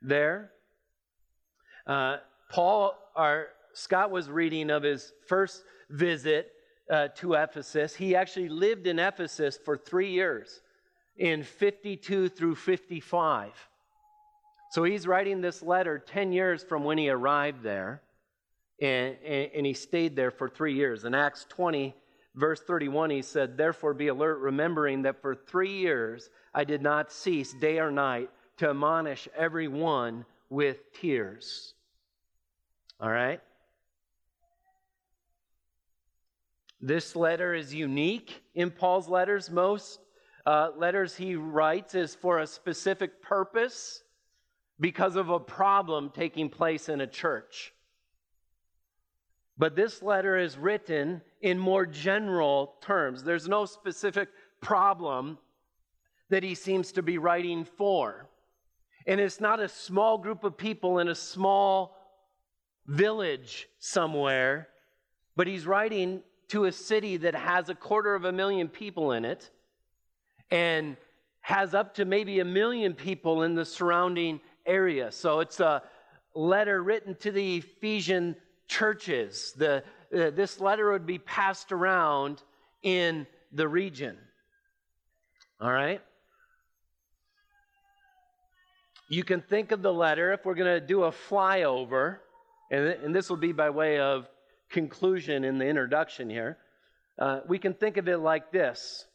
there. 0.00 0.50
Uh, 1.86 2.18
Paul, 2.50 2.94
or 3.16 3.48
Scott 3.72 4.10
was 4.10 4.28
reading 4.28 4.70
of 4.70 4.82
his 4.82 5.12
first 5.26 5.62
visit 5.90 6.52
uh, 6.90 7.08
to 7.16 7.34
Ephesus. 7.34 7.94
He 7.94 8.14
actually 8.14 8.48
lived 8.48 8.86
in 8.86 8.98
Ephesus 8.98 9.58
for 9.64 9.76
three 9.76 10.10
years, 10.10 10.60
in 11.16 11.42
52 11.42 12.28
through 12.28 12.54
55. 12.54 13.52
So 14.70 14.84
he's 14.84 15.06
writing 15.06 15.40
this 15.40 15.62
letter 15.62 15.98
10 15.98 16.32
years 16.32 16.62
from 16.62 16.84
when 16.84 16.98
he 16.98 17.10
arrived 17.10 17.62
there, 17.62 18.02
and, 18.80 19.16
and 19.22 19.66
he 19.66 19.74
stayed 19.74 20.16
there 20.16 20.30
for 20.30 20.48
three 20.48 20.74
years. 20.74 21.04
In 21.04 21.14
Acts 21.14 21.46
20, 21.48 21.94
verse 22.34 22.60
31, 22.60 23.10
he 23.10 23.22
said, 23.22 23.56
Therefore 23.56 23.94
be 23.94 24.08
alert, 24.08 24.38
remembering 24.38 25.02
that 25.02 25.20
for 25.20 25.34
three 25.34 25.72
years 25.72 26.30
I 26.54 26.64
did 26.64 26.82
not 26.82 27.12
cease 27.12 27.52
day 27.54 27.78
or 27.78 27.90
night 27.90 28.30
to 28.58 28.70
admonish 28.70 29.28
everyone 29.36 30.24
with 30.48 30.92
tears. 30.92 31.74
All 33.00 33.10
right? 33.10 33.40
This 36.80 37.14
letter 37.14 37.54
is 37.54 37.72
unique 37.72 38.42
in 38.54 38.70
Paul's 38.70 39.08
letters. 39.08 39.50
Most 39.50 40.00
uh, 40.44 40.70
letters 40.76 41.16
he 41.16 41.36
writes 41.36 41.94
is 41.94 42.14
for 42.14 42.40
a 42.40 42.46
specific 42.46 43.22
purpose 43.22 44.02
because 44.80 45.14
of 45.14 45.30
a 45.30 45.38
problem 45.38 46.10
taking 46.12 46.48
place 46.48 46.88
in 46.88 47.00
a 47.00 47.06
church. 47.06 47.72
But 49.56 49.76
this 49.76 50.02
letter 50.02 50.36
is 50.36 50.58
written 50.58 51.22
in 51.42 51.58
more 51.58 51.84
general 51.84 52.74
terms. 52.80 53.22
There's 53.22 53.48
no 53.48 53.66
specific 53.66 54.28
problem 54.60 55.38
that 56.30 56.42
he 56.42 56.54
seems 56.54 56.92
to 56.92 57.02
be 57.02 57.18
writing 57.18 57.64
for. 57.64 58.26
And 59.06 59.20
it's 59.20 59.40
not 59.40 59.60
a 59.60 59.68
small 59.68 60.16
group 60.16 60.44
of 60.44 60.56
people 60.56 61.00
in 61.00 61.08
a 61.08 61.14
small 61.14 61.96
village 62.86 63.68
somewhere, 63.78 64.68
but 65.36 65.46
he's 65.46 65.66
writing 65.66 66.22
to 66.48 66.66
a 66.66 66.72
city 66.72 67.16
that 67.18 67.34
has 67.34 67.68
a 67.68 67.74
quarter 67.74 68.14
of 68.14 68.24
a 68.24 68.32
million 68.32 68.68
people 68.68 69.12
in 69.12 69.24
it 69.24 69.50
and 70.50 70.96
has 71.40 71.74
up 71.74 71.94
to 71.94 72.04
maybe 72.04 72.38
a 72.38 72.44
million 72.44 72.94
people 72.94 73.42
in 73.42 73.54
the 73.54 73.64
surrounding 73.64 74.40
area. 74.64 75.10
So 75.10 75.40
it's 75.40 75.58
a 75.58 75.82
letter 76.34 76.82
written 76.82 77.16
to 77.16 77.32
the 77.32 77.56
Ephesian 77.56 78.36
churches. 78.68 79.52
The, 79.56 79.82
uh, 80.14 80.30
this 80.30 80.60
letter 80.60 80.92
would 80.92 81.06
be 81.06 81.18
passed 81.18 81.72
around 81.72 82.42
in 82.82 83.26
the 83.52 83.66
region. 83.66 84.16
All 85.60 85.72
right? 85.72 86.00
You 89.08 89.24
can 89.24 89.42
think 89.42 89.72
of 89.72 89.82
the 89.82 89.92
letter, 89.92 90.32
if 90.32 90.44
we're 90.44 90.54
going 90.54 90.80
to 90.80 90.86
do 90.86 91.04
a 91.04 91.10
flyover, 91.10 92.18
and, 92.70 92.86
and 92.86 93.14
this 93.14 93.28
will 93.28 93.36
be 93.36 93.52
by 93.52 93.70
way 93.70 93.98
of 93.98 94.28
conclusion 94.70 95.44
in 95.44 95.58
the 95.58 95.66
introduction 95.66 96.30
here, 96.30 96.58
uh, 97.18 97.40
we 97.46 97.58
can 97.58 97.74
think 97.74 97.98
of 97.98 98.08
it 98.08 98.18
like 98.18 98.50
this 98.50 99.06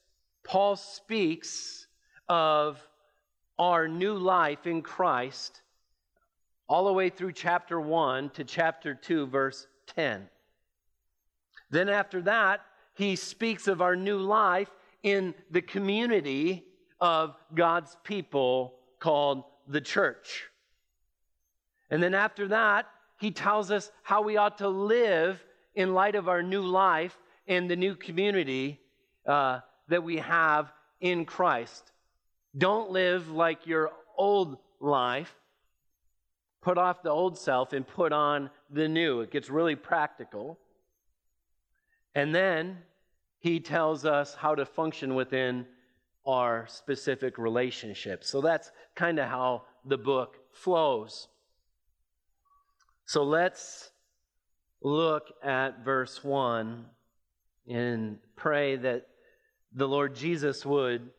Paul 0.44 0.76
speaks 0.76 1.88
of 2.30 2.80
our 3.60 3.88
new 3.88 4.14
life 4.14 4.68
in 4.68 4.82
Christ 4.82 5.62
all 6.70 6.86
the 6.86 6.94
way 6.94 7.10
through 7.10 7.32
chapter 7.32 7.80
1 7.80 8.30
to 8.32 8.44
chapter 8.44 8.94
2, 8.94 9.28
verse 9.28 9.68
10. 9.96 10.30
Then 11.70 11.90
after 11.90 12.22
that, 12.24 12.62
he 12.94 13.16
speaks 13.16 13.68
of 13.68 13.82
our 13.82 13.96
new 13.96 14.18
life 14.18 14.70
in 15.04 15.36
the 15.52 15.62
community 15.62 16.66
of 17.00 17.36
God's 17.54 17.96
people 18.04 18.76
called 19.00 19.44
the 19.68 19.82
church. 19.82 20.46
And 21.90 22.02
then 22.02 22.14
after 22.14 22.48
that, 22.50 22.88
he 23.20 23.32
tells 23.32 23.72
us 23.72 23.92
how 24.04 24.22
we 24.22 24.38
ought 24.38 24.58
to 24.60 24.68
live 24.68 25.44
in 25.76 25.94
light 25.94 26.16
of 26.16 26.28
our 26.28 26.42
new 26.42 26.62
life 26.62 27.18
and 27.48 27.70
the 27.70 27.76
new 27.76 27.96
community 27.96 28.80
uh, 29.26 29.60
that 29.88 30.04
we 30.04 30.18
have 30.18 30.72
in 31.00 31.26
Christ. 31.26 31.92
Don't 32.58 32.92
live 32.92 33.30
like 33.30 33.68
your 33.68 33.92
old 34.18 34.58
life. 34.80 35.34
Put 36.62 36.78
off 36.78 37.04
the 37.04 37.10
old 37.10 37.38
self 37.38 37.74
and 37.74 37.88
put 37.88 38.12
on 38.12 38.50
the 38.70 38.88
new. 38.88 39.22
It 39.22 39.32
gets 39.32 39.50
really 39.50 39.76
practical. 39.76 40.60
And 42.18 42.34
then 42.34 42.80
he 43.38 43.60
tells 43.60 44.04
us 44.04 44.34
how 44.34 44.56
to 44.56 44.66
function 44.66 45.14
within 45.14 45.68
our 46.26 46.66
specific 46.68 47.38
relationships. 47.38 48.28
So 48.28 48.42
that's 48.42 48.72
kind 48.96 49.20
of 49.20 49.30
how 49.30 49.66
the 49.86 50.00
book 50.00 50.38
flows. 50.52 51.28
So 53.06 53.22
let's 53.22 53.92
look 54.82 55.32
at 55.44 55.86
verse 55.86 56.24
1 56.24 56.86
and 57.68 58.18
pray 58.36 58.78
that 58.78 59.06
the 59.76 59.88
Lord 59.88 60.16
Jesus 60.16 60.66
would, 60.66 61.12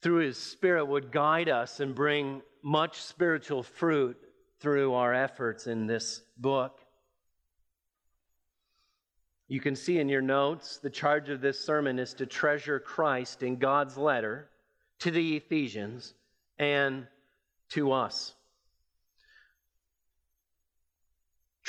through 0.00 0.24
his 0.24 0.38
Spirit, 0.38 0.86
would 0.86 1.12
guide 1.12 1.50
us 1.50 1.80
and 1.80 1.94
bring 1.94 2.40
much 2.64 3.02
spiritual 3.02 3.62
fruit 3.62 4.16
through 4.58 4.94
our 4.94 5.12
efforts 5.12 5.66
in 5.66 5.86
this 5.86 6.22
book. 6.38 6.81
You 9.48 9.60
can 9.60 9.76
see 9.76 9.98
in 9.98 10.08
your 10.08 10.22
notes 10.22 10.78
the 10.78 10.90
charge 10.90 11.28
of 11.28 11.40
this 11.40 11.60
sermon 11.60 11.98
is 11.98 12.14
to 12.14 12.26
treasure 12.26 12.80
Christ 12.80 13.42
in 13.42 13.56
God's 13.56 13.96
letter 13.96 14.48
to 15.00 15.10
the 15.10 15.36
Ephesians 15.36 16.14
and 16.58 17.06
to 17.70 17.92
us. 17.92 18.34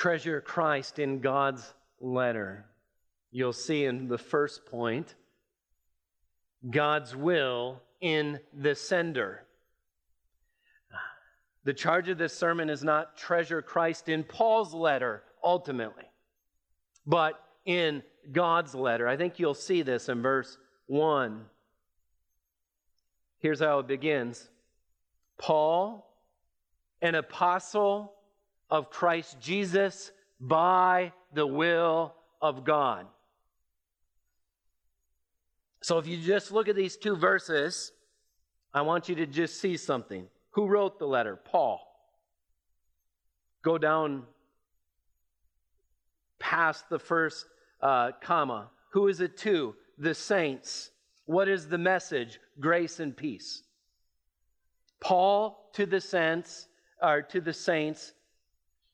treasure 0.03 0.41
Christ 0.41 0.99
in 0.99 1.19
God's 1.19 1.73
letter. 1.99 2.65
You'll 3.31 3.53
see 3.53 3.85
in 3.85 4.07
the 4.07 4.17
first 4.17 4.65
point 4.65 5.15
God's 6.69 7.15
will 7.15 7.81
in 8.01 8.39
the 8.53 8.75
sender. 8.75 9.43
The 11.63 11.73
charge 11.73 12.09
of 12.09 12.17
this 12.17 12.37
sermon 12.37 12.69
is 12.69 12.83
not 12.83 13.15
treasure 13.17 13.61
Christ 13.61 14.09
in 14.09 14.23
Paul's 14.23 14.73
letter 14.73 15.23
ultimately, 15.41 16.03
but 17.07 17.41
in 17.65 18.03
God's 18.31 18.75
letter. 18.75 19.07
I 19.07 19.17
think 19.17 19.39
you'll 19.39 19.53
see 19.53 19.81
this 19.81 20.09
in 20.09 20.21
verse 20.21 20.57
1. 20.87 21.45
Here's 23.39 23.59
how 23.59 23.79
it 23.79 23.87
begins 23.87 24.49
Paul, 25.37 26.09
an 27.01 27.15
apostle 27.15 28.13
of 28.69 28.89
Christ 28.89 29.39
Jesus 29.39 30.11
by 30.39 31.11
the 31.33 31.45
will 31.45 32.13
of 32.41 32.63
God. 32.63 33.05
So 35.81 35.97
if 35.97 36.07
you 36.07 36.17
just 36.17 36.51
look 36.51 36.69
at 36.69 36.75
these 36.75 36.95
two 36.95 37.17
verses, 37.17 37.91
I 38.73 38.81
want 38.81 39.09
you 39.09 39.15
to 39.15 39.25
just 39.25 39.59
see 39.59 39.75
something. 39.75 40.27
Who 40.51 40.67
wrote 40.67 40.97
the 40.97 41.05
letter? 41.05 41.35
Paul. 41.35 41.81
Go 43.63 43.77
down 43.77 44.23
past 46.39 46.89
the 46.89 46.99
first 46.99 47.45
uh, 47.83 48.11
comma. 48.21 48.69
Who 48.91 49.07
is 49.07 49.19
it 49.19 49.37
to? 49.39 49.75
The 49.99 50.15
saints. 50.15 50.89
What 51.25 51.47
is 51.47 51.67
the 51.67 51.77
message? 51.77 52.39
Grace 52.59 52.99
and 52.99 53.15
peace. 53.15 53.61
Paul 54.99 55.69
to 55.73 55.85
the 55.85 55.99
saints, 55.99 56.67
or 57.01 57.21
to 57.23 57.41
the 57.41 57.53
saints, 57.53 58.13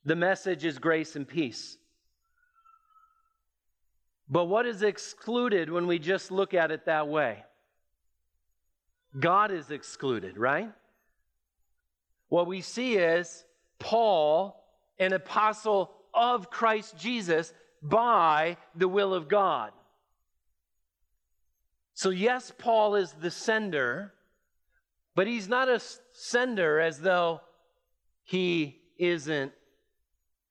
the 0.05 0.15
message 0.15 0.65
is 0.65 0.79
grace 0.79 1.15
and 1.15 1.27
peace. 1.27 1.77
But 4.27 4.45
what 4.45 4.65
is 4.65 4.81
excluded 4.81 5.69
when 5.69 5.85
we 5.87 5.99
just 5.99 6.31
look 6.31 6.53
at 6.53 6.71
it 6.71 6.85
that 6.85 7.07
way? 7.07 7.43
God 9.19 9.51
is 9.51 9.71
excluded, 9.71 10.37
right? 10.37 10.71
What 12.29 12.47
we 12.47 12.61
see 12.61 12.95
is 12.95 13.43
Paul, 13.79 14.63
an 14.99 15.13
apostle 15.13 15.91
of 16.13 16.49
Christ 16.49 16.97
Jesus 16.97 17.53
by 17.81 18.57
the 18.75 18.87
will 18.87 19.13
of 19.13 19.27
God. 19.27 19.71
So, 21.93 22.09
yes, 22.09 22.51
Paul 22.57 22.95
is 22.95 23.11
the 23.13 23.31
sender, 23.31 24.13
but 25.15 25.27
he's 25.27 25.49
not 25.49 25.67
a 25.67 25.81
sender 26.13 26.79
as 26.79 26.99
though 26.99 27.41
he 28.23 28.79
isn't 28.97 29.51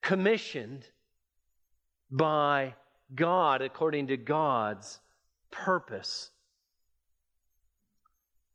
commissioned 0.01 0.85
by 2.11 2.75
God 3.13 3.61
according 3.61 4.07
to 4.07 4.17
God's 4.17 4.99
purpose. 5.51 6.31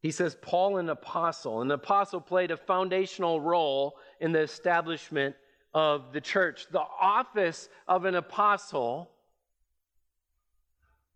He 0.00 0.10
says, 0.10 0.37
Paul, 0.40 0.76
an 0.76 0.90
apostle. 0.90 1.62
An 1.62 1.70
apostle 1.70 2.20
played 2.20 2.50
a 2.50 2.56
foundational 2.56 3.40
role 3.40 3.96
in 4.20 4.32
the 4.32 4.40
establishment 4.40 5.34
of 5.74 6.12
the 6.12 6.20
church. 6.20 6.66
The 6.70 6.84
office 7.00 7.68
of 7.88 8.04
an 8.04 8.14
apostle 8.14 9.10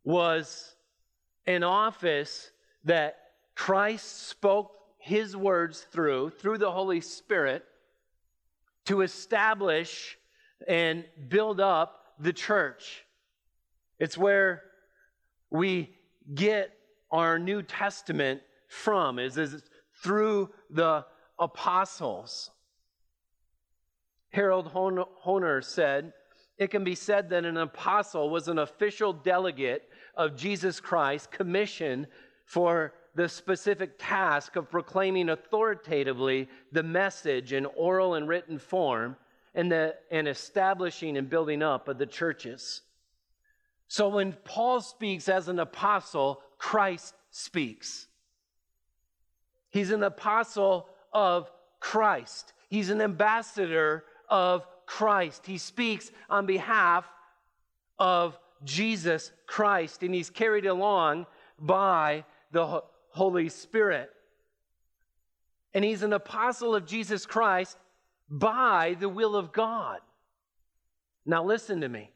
was 0.05 0.75
an 1.47 1.62
office 1.62 2.51
that 2.85 3.18
Christ 3.55 4.29
spoke 4.29 4.73
his 4.99 5.37
words 5.37 5.87
through, 5.92 6.31
through 6.31 6.59
the 6.59 6.71
Holy 6.71 7.01
Spirit, 7.01 7.64
to 8.87 9.03
establish 9.03 10.18
and 10.66 11.05
build 11.29 11.61
up 11.61 12.14
the 12.18 12.33
church. 12.33 13.05
It's 13.99 14.18
where 14.18 14.64
we 15.51 15.94
get 16.35 16.71
our 17.11 17.38
New 17.38 17.62
Testament 17.62 18.42
from, 18.68 19.18
is, 19.18 19.38
is 19.38 19.62
through 20.03 20.51
the 20.71 21.05
apostles. 21.38 22.51
Harold 24.31 24.73
Hoehner 24.73 25.64
said, 25.64 26.12
It 26.59 26.71
can 26.71 26.85
be 26.85 26.95
said 26.95 27.31
that 27.31 27.45
an 27.45 27.57
apostle 27.57 28.31
was 28.31 28.49
an 28.49 28.59
official 28.59 29.12
delegate 29.12 29.88
of 30.14 30.37
Jesus 30.37 30.81
Christ 30.81 31.31
commissioned 31.31 32.07
for 32.45 32.93
the 33.14 33.29
specific 33.29 33.95
task 33.99 34.57
of 34.57 34.71
proclaiming 34.71 35.29
authoritatively 35.29 36.49
the 36.73 36.83
message 36.83 37.53
in 37.53 37.67
oral 37.67 38.14
and 38.14 38.29
written 38.29 38.59
form 38.59 39.17
and, 39.55 39.73
the, 39.73 39.95
and 40.11 40.29
establishing 40.29 41.17
and 41.17 41.29
building 41.29 41.62
up 41.62 41.88
of 41.88 41.99
the 41.99 42.07
churches. 42.07 42.83
So 43.88 44.09
when 44.09 44.35
Paul 44.45 44.81
speaks 44.81 45.29
as 45.29 45.49
an 45.49 45.59
apostle, 45.59 46.43
Christ 46.59 47.14
speaks. 47.31 48.07
He's 49.71 49.91
an 49.91 50.03
apostle 50.03 50.88
of 51.12 51.51
Christ. 51.81 52.53
He's 52.69 52.91
an 52.91 53.01
ambassador 53.01 54.05
of 54.29 54.67
Christ. 54.87 55.47
He 55.47 55.59
speaks 55.59 56.11
on 56.29 56.47
behalf 56.47 57.05
of 57.99 58.38
Jesus 58.64 59.33
Christ, 59.47 60.03
and 60.03 60.14
he's 60.14 60.31
carried 60.31 60.67
along 60.67 61.27
by 61.59 62.25
the 62.53 62.83
Holy 63.11 63.49
Spirit. 63.49 64.11
And 65.75 65.85
he's 65.85 66.03
an 66.03 66.12
apostle 66.12 66.75
of 66.75 66.87
Jesus 66.87 67.27
Christ 67.27 67.77
by 68.31 68.97
the 68.99 69.09
will 69.09 69.37
of 69.37 69.53
God. 69.53 70.01
Now, 71.27 71.45
listen 71.45 71.83
to 71.83 71.88
me. 71.88 72.11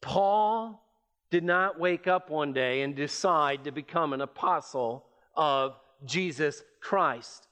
Paul 0.00 0.82
did 1.30 1.44
not 1.44 1.78
wake 1.78 2.06
up 2.06 2.30
one 2.30 2.52
day 2.52 2.82
and 2.82 2.96
decide 2.96 3.64
to 3.64 3.72
become 3.72 4.12
an 4.12 4.20
apostle 4.20 5.04
of 5.34 5.76
Jesus 6.04 6.62
Christ. 6.80 7.46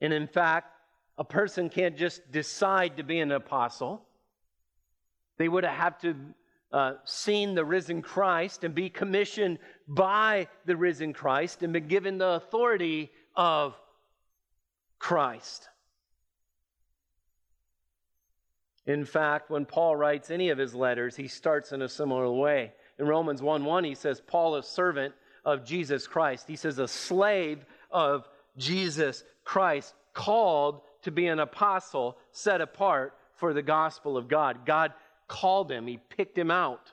And 0.00 0.12
in 0.12 0.26
fact, 0.26 0.68
a 1.18 1.24
person 1.24 1.68
can't 1.68 1.96
just 1.96 2.30
decide 2.30 2.96
to 2.96 3.02
be 3.02 3.20
an 3.20 3.32
apostle. 3.32 4.02
They 5.38 5.48
would 5.48 5.64
have 5.64 5.98
to 6.00 6.14
uh, 6.72 6.94
seen 7.04 7.54
the 7.54 7.64
risen 7.64 8.00
Christ 8.00 8.64
and 8.64 8.74
be 8.74 8.88
commissioned 8.88 9.58
by 9.86 10.48
the 10.64 10.76
risen 10.76 11.12
Christ 11.12 11.62
and 11.62 11.72
be 11.72 11.80
given 11.80 12.18
the 12.18 12.28
authority 12.28 13.10
of 13.36 13.74
Christ. 14.98 15.68
In 18.86 19.04
fact, 19.04 19.50
when 19.50 19.64
Paul 19.64 19.96
writes 19.96 20.30
any 20.30 20.48
of 20.48 20.58
his 20.58 20.74
letters, 20.74 21.14
he 21.14 21.28
starts 21.28 21.72
in 21.72 21.82
a 21.82 21.88
similar 21.88 22.30
way. 22.30 22.72
In 22.98 23.06
Romans 23.06 23.42
1 23.42 23.64
1, 23.64 23.84
he 23.84 23.94
says, 23.94 24.20
Paul, 24.20 24.56
a 24.56 24.62
servant 24.62 25.14
of 25.44 25.64
Jesus 25.64 26.06
Christ. 26.06 26.48
He 26.48 26.56
says, 26.56 26.78
a 26.78 26.88
slave 26.88 27.64
of 27.90 28.28
Jesus 28.56 29.24
Christ, 29.44 29.94
called 30.14 30.82
to 31.02 31.10
be 31.10 31.26
an 31.26 31.40
apostle, 31.40 32.16
set 32.30 32.60
apart 32.60 33.14
for 33.34 33.52
the 33.52 33.62
gospel 33.62 34.16
of 34.16 34.28
God. 34.28 34.64
God 34.64 34.92
called 35.28 35.70
him, 35.70 35.86
he 35.86 35.98
picked 35.98 36.36
him 36.36 36.50
out. 36.50 36.92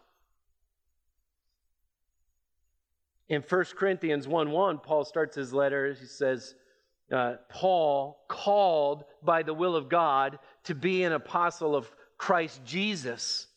In 3.27 3.43
1 3.47 3.65
Corinthians 3.77 4.27
1 4.27 4.49
1, 4.49 4.79
Paul 4.79 5.05
starts 5.05 5.35
his 5.35 5.53
letter. 5.53 5.93
He 5.93 6.05
says, 6.05 6.55
uh, 7.11 7.35
Paul, 7.47 8.19
called 8.27 9.03
by 9.23 9.43
the 9.43 9.53
will 9.53 9.75
of 9.75 9.89
God 9.89 10.39
to 10.63 10.75
be 10.75 11.03
an 11.03 11.13
apostle 11.13 11.75
of 11.75 11.91
Christ 12.17 12.61
Jesus. 12.65 13.47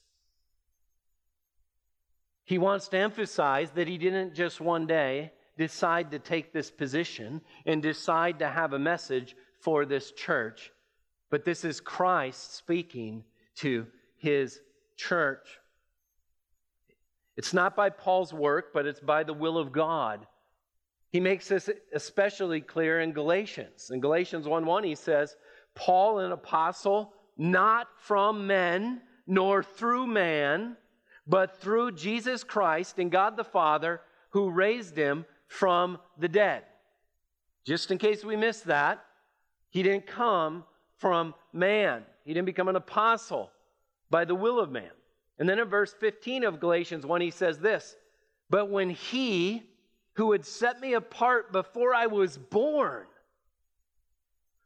He 2.45 2.59
wants 2.59 2.89
to 2.89 2.99
emphasize 2.99 3.71
that 3.73 3.89
he 3.89 3.99
didn't 3.99 4.35
just 4.35 4.61
one 4.61 4.87
day 4.87 5.33
decide 5.57 6.11
to 6.11 6.19
take 6.19 6.53
this 6.53 6.71
position 6.71 7.41
and 7.67 7.83
decide 7.83 8.39
to 8.41 8.49
have 8.49 8.73
a 8.73 8.79
message 8.79 9.37
for 9.63 9.85
this 9.85 10.13
church, 10.13 10.73
but 11.31 11.45
this 11.45 11.65
is 11.65 11.81
Christ 11.81 12.55
speaking 12.55 13.25
to 13.57 13.87
his 14.17 14.61
church. 14.97 15.59
It's 17.37 17.55
not 17.55 17.75
by 17.75 17.91
Paul's 17.91 18.33
work, 18.33 18.73
but 18.75 18.87
it's 18.87 19.01
by 19.01 19.23
the 19.23 19.33
will 19.33 19.57
of 19.57 19.73
God. 19.73 20.27
He 21.11 21.21
makes 21.21 21.49
this 21.49 21.71
especially 21.93 22.61
clear 22.61 23.01
in 23.01 23.13
Galatians. 23.13 23.91
In 23.91 24.01
Galatians 24.01 24.47
1 24.47 24.67
1, 24.67 24.85
he 24.85 24.95
says, 24.95 25.37
Paul, 25.75 26.19
an 26.19 26.33
apostle, 26.33 27.15
not 27.39 27.89
from 27.99 28.47
men, 28.47 29.03
nor 29.27 29.63
through 29.63 30.07
man, 30.07 30.77
but 31.27 31.61
through 31.61 31.93
Jesus 31.93 32.45
Christ 32.45 32.99
and 32.99 33.11
God 33.11 33.37
the 33.37 33.45
Father, 33.45 34.01
who 34.31 34.51
raised 34.51 34.97
him 34.97 35.25
from 35.47 35.99
the 36.19 36.29
dead. 36.29 36.65
Just 37.65 37.91
in 37.91 37.99
case 37.99 38.25
we 38.25 38.37
missed 38.37 38.65
that, 38.65 39.05
he 39.73 39.83
didn't 39.83 40.07
come 40.07 40.65
from 40.99 41.35
man, 41.53 42.05
he 42.25 42.33
didn't 42.33 42.47
become 42.47 42.69
an 42.69 42.77
apostle 42.77 43.51
by 44.11 44.25
the 44.25 44.35
will 44.35 44.61
of 44.61 44.71
man. 44.71 44.91
And 45.39 45.49
then 45.49 45.59
in 45.59 45.69
verse 45.69 45.93
15 45.93 46.45
of 46.45 46.61
Galatians 46.61 47.05
1, 47.05 47.21
he 47.21 47.31
says 47.31 47.59
this 47.59 47.97
But 48.51 48.71
when 48.71 48.91
he 48.91 49.65
who 50.15 50.33
had 50.33 50.45
set 50.45 50.81
me 50.81 50.93
apart 50.93 51.51
before 51.53 51.95
I 51.95 52.07
was 52.07 52.37
born, 52.37 53.07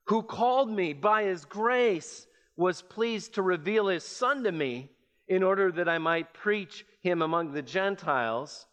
who 0.04 0.22
called 0.22 0.70
me 0.70 0.92
by 0.92 1.22
his 1.22 1.44
grace, 1.44 2.26
was 2.56 2.82
pleased 2.82 3.34
to 3.34 3.42
reveal 3.42 3.86
his 3.86 4.04
son 4.04 4.42
to 4.42 4.52
me 4.52 4.90
in 5.28 5.42
order 5.42 5.70
that 5.70 5.88
I 5.88 5.98
might 5.98 6.34
preach 6.34 6.84
him 7.00 7.22
among 7.22 7.52
the 7.52 7.62
Gentiles. 7.62 8.66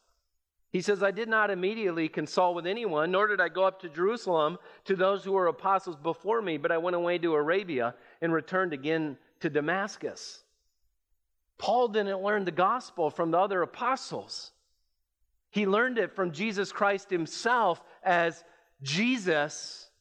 He 0.73 0.81
says, 0.81 1.03
I 1.03 1.11
did 1.11 1.29
not 1.29 1.51
immediately 1.51 2.09
consult 2.09 2.55
with 2.55 2.65
anyone, 2.65 3.11
nor 3.11 3.27
did 3.27 3.39
I 3.39 3.47
go 3.47 3.63
up 3.63 3.79
to 3.81 3.89
Jerusalem 3.89 4.57
to 4.85 4.95
those 4.95 5.23
who 5.23 5.33
were 5.33 5.45
apostles 5.45 5.95
before 5.95 6.41
me, 6.41 6.57
but 6.57 6.71
I 6.71 6.79
went 6.79 6.95
away 6.95 7.19
to 7.19 7.35
Arabia 7.35 7.93
and 8.23 8.33
returned 8.33 8.73
again 8.73 9.17
to 9.41 9.51
Damascus. 9.51 10.43
Paul 11.59 11.89
didn't 11.89 12.23
learn 12.23 12.43
the 12.43 12.51
gospel 12.51 13.11
from 13.11 13.29
the 13.29 13.37
other 13.37 13.61
apostles. 13.61 14.51
He 15.51 15.67
learned 15.67 15.99
it 15.99 16.15
from 16.15 16.31
Jesus 16.31 16.71
Christ 16.71 17.11
himself 17.11 17.79
as 18.01 18.43
Jesus 18.81 19.91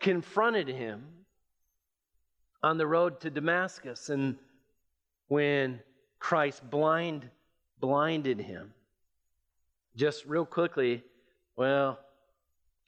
confronted 0.00 0.68
him 0.68 1.04
on 2.62 2.78
the 2.78 2.86
road 2.86 3.20
to 3.20 3.30
Damascus 3.30 4.08
and 4.08 4.36
when 5.28 5.80
Christ 6.18 6.68
blind 6.70 7.28
blinded 7.78 8.40
him. 8.40 8.72
Just 9.94 10.24
real 10.24 10.46
quickly, 10.46 11.02
well, 11.56 11.98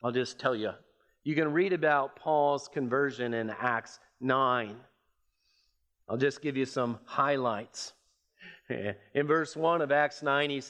I'll 0.02 0.12
just 0.12 0.38
tell 0.38 0.54
you. 0.54 0.72
You 1.22 1.34
can 1.34 1.52
read 1.52 1.72
about 1.72 2.16
Paul's 2.16 2.68
conversion 2.68 3.34
in 3.34 3.50
Acts 3.50 3.98
9. 4.20 4.76
I'll 6.08 6.16
just 6.16 6.42
give 6.42 6.56
you 6.56 6.66
some 6.66 6.98
highlights. 7.04 7.92
In 8.68 9.26
verse 9.26 9.56
1 9.56 9.82
of 9.82 9.92
Acts 9.92 10.22
9, 10.22 10.62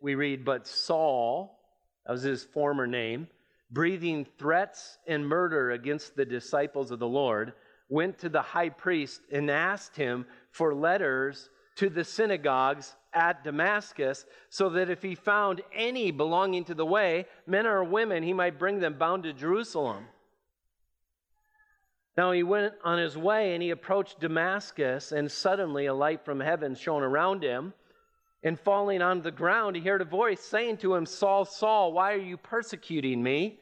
we 0.00 0.14
read, 0.14 0.44
But 0.44 0.66
Saul, 0.66 1.58
that 2.06 2.12
was 2.12 2.22
his 2.22 2.44
former 2.44 2.86
name, 2.86 3.28
breathing 3.70 4.26
threats 4.38 4.98
and 5.06 5.26
murder 5.26 5.72
against 5.72 6.16
the 6.16 6.24
disciples 6.24 6.90
of 6.90 6.98
the 6.98 7.08
Lord, 7.08 7.52
went 7.88 8.18
to 8.18 8.28
the 8.28 8.42
high 8.42 8.68
priest 8.68 9.20
and 9.32 9.50
asked 9.50 9.96
him 9.96 10.26
for 10.50 10.74
letters 10.74 11.50
to 11.76 11.88
the 11.88 12.04
synagogues 12.04 12.94
at 13.12 13.44
Damascus, 13.44 14.24
so 14.50 14.68
that 14.70 14.90
if 14.90 15.02
he 15.02 15.14
found 15.14 15.62
any 15.74 16.10
belonging 16.10 16.64
to 16.64 16.74
the 16.74 16.86
way, 16.86 17.26
men 17.46 17.66
or 17.66 17.82
women, 17.84 18.22
he 18.22 18.32
might 18.32 18.58
bring 18.58 18.80
them 18.80 18.94
bound 18.98 19.22
to 19.22 19.32
Jerusalem. 19.32 20.06
Now 22.16 22.32
he 22.32 22.42
went 22.42 22.74
on 22.82 22.98
his 22.98 23.16
way 23.16 23.54
and 23.54 23.62
he 23.62 23.70
approached 23.70 24.18
Damascus, 24.20 25.12
and 25.12 25.30
suddenly 25.30 25.86
a 25.86 25.94
light 25.94 26.24
from 26.24 26.40
heaven 26.40 26.74
shone 26.74 27.02
around 27.02 27.42
him. 27.42 27.72
And 28.42 28.58
falling 28.58 29.02
on 29.02 29.22
the 29.22 29.30
ground, 29.30 29.76
he 29.76 29.82
heard 29.82 30.00
a 30.00 30.04
voice 30.04 30.40
saying 30.40 30.78
to 30.78 30.94
him, 30.94 31.06
Saul, 31.06 31.44
Saul, 31.44 31.92
why 31.92 32.12
are 32.12 32.18
you 32.18 32.36
persecuting 32.36 33.22
me? 33.22 33.58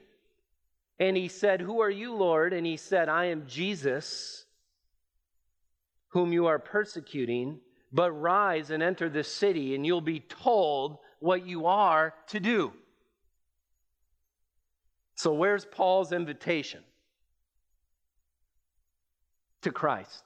And 0.98 1.16
he 1.16 1.28
said, 1.28 1.61
Who 1.61 1.80
are 1.80 1.90
you, 1.90 2.14
Lord? 2.14 2.52
And 2.52 2.66
he 2.66 2.76
said, 2.76 3.09
I 3.09 3.26
am 3.26 3.46
Jesus, 3.46 4.44
whom 6.09 6.32
you 6.32 6.46
are 6.46 6.59
persecuting. 6.59 7.61
But 7.96 8.12
rise 8.12 8.70
and 8.70 8.82
enter 8.82 9.09
the 9.09 9.24
city, 9.24 9.74
and 9.74 9.87
you'll 9.87 10.02
be 10.02 10.20
told 10.20 10.98
what 11.18 11.46
you 11.46 11.64
are 11.64 12.12
to 12.26 12.38
do. 12.38 12.70
So, 15.14 15.32
where's 15.32 15.64
Paul's 15.64 16.12
invitation? 16.12 16.85
To 19.62 19.72
Christ. 19.72 20.24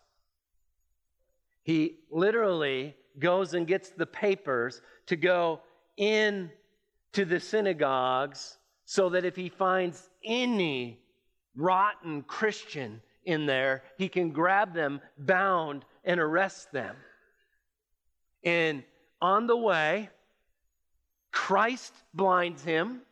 He 1.63 2.01
literally 2.11 2.97
goes 3.21 3.55
and 3.55 3.69
gets 3.69 3.91
the 3.91 4.07
papers 4.07 4.83
to 5.07 5.15
go 5.15 5.61
in 5.97 6.51
to 7.13 7.25
the 7.25 7.39
synagogues 7.39 8.59
so 8.85 9.11
that 9.11 9.25
if 9.25 9.37
he 9.37 9.49
finds 9.49 10.11
any 10.25 10.99
rotten 11.55 12.23
Christian 12.23 13.01
in 13.25 13.47
there, 13.47 13.85
he 13.97 14.09
can 14.09 14.31
grab 14.31 14.75
them 14.75 15.01
bound 15.19 15.85
and 16.05 16.19
arrest 16.19 16.73
them. 16.73 16.97
And 18.45 18.83
on 19.21 19.47
the 19.47 19.57
way, 19.57 20.11
Christ 21.33 21.95
blinds 22.15 22.65
him. 22.65 23.03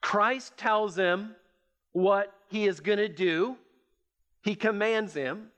Christ 0.00 0.56
tells 0.56 0.96
him 0.96 1.34
what 1.92 2.32
he 2.48 2.66
is 2.66 2.80
going 2.80 2.98
to 2.98 3.08
do. 3.08 3.56
He 4.42 4.54
commands 4.54 5.12
him. 5.14 5.48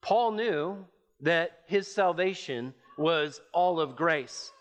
Paul 0.00 0.32
knew 0.32 0.84
that 1.20 1.62
his 1.66 1.92
salvation 1.92 2.74
was 2.98 3.40
all 3.52 3.80
of 3.80 3.96
grace. 3.96 4.52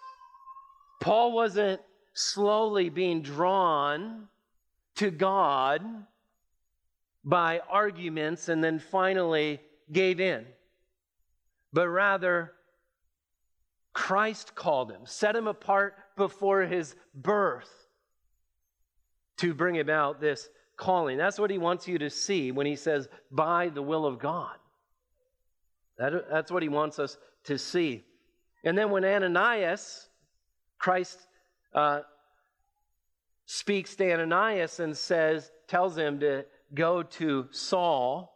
Paul 1.02 1.34
wasn't 1.34 1.82
slowly 2.14 2.90
being 2.90 3.22
drawn 3.22 4.28
to 4.96 5.12
God 5.12 5.84
by 7.24 7.62
arguments 7.70 8.50
and 8.50 8.64
then 8.64 8.80
finally 8.80 9.60
gave 9.92 10.20
in, 10.20 10.46
but 11.76 11.90
rather 11.90 12.54
Christ 13.94 14.56
called 14.56 14.90
him, 14.90 15.02
set 15.04 15.36
him 15.36 15.46
apart 15.46 15.96
before 16.16 16.62
his 16.62 16.96
birth 17.14 17.70
to 19.38 19.54
bring 19.54 19.80
about 19.80 20.22
this 20.22 20.48
calling. 20.78 21.18
That's 21.18 21.38
what 21.38 21.52
he 21.52 21.58
wants 21.58 21.86
you 21.86 21.98
to 22.00 22.10
see 22.10 22.54
when 22.54 22.66
he 22.66 22.78
says, 22.78 23.10
by 23.30 23.68
the 23.68 23.82
will 23.82 24.06
of 24.06 24.20
God. 24.20 24.56
That, 25.98 26.30
that's 26.32 26.50
what 26.50 26.64
he 26.64 26.70
wants 26.70 26.98
us 26.98 27.18
to 27.44 27.58
see. 27.58 28.06
And 28.64 28.78
then 28.78 28.90
when 28.90 29.04
Ananias, 29.04 30.08
Christ 30.80 31.20
uh, 31.74 32.02
speaks 33.48 33.98
to 33.98 34.14
Ananias 34.14 34.80
and 34.80 34.96
says, 34.96 35.52
tells 35.68 35.98
him 35.98 36.22
to 36.22 36.46
go 36.74 37.04
to 37.04 37.48
Saul 37.52 38.34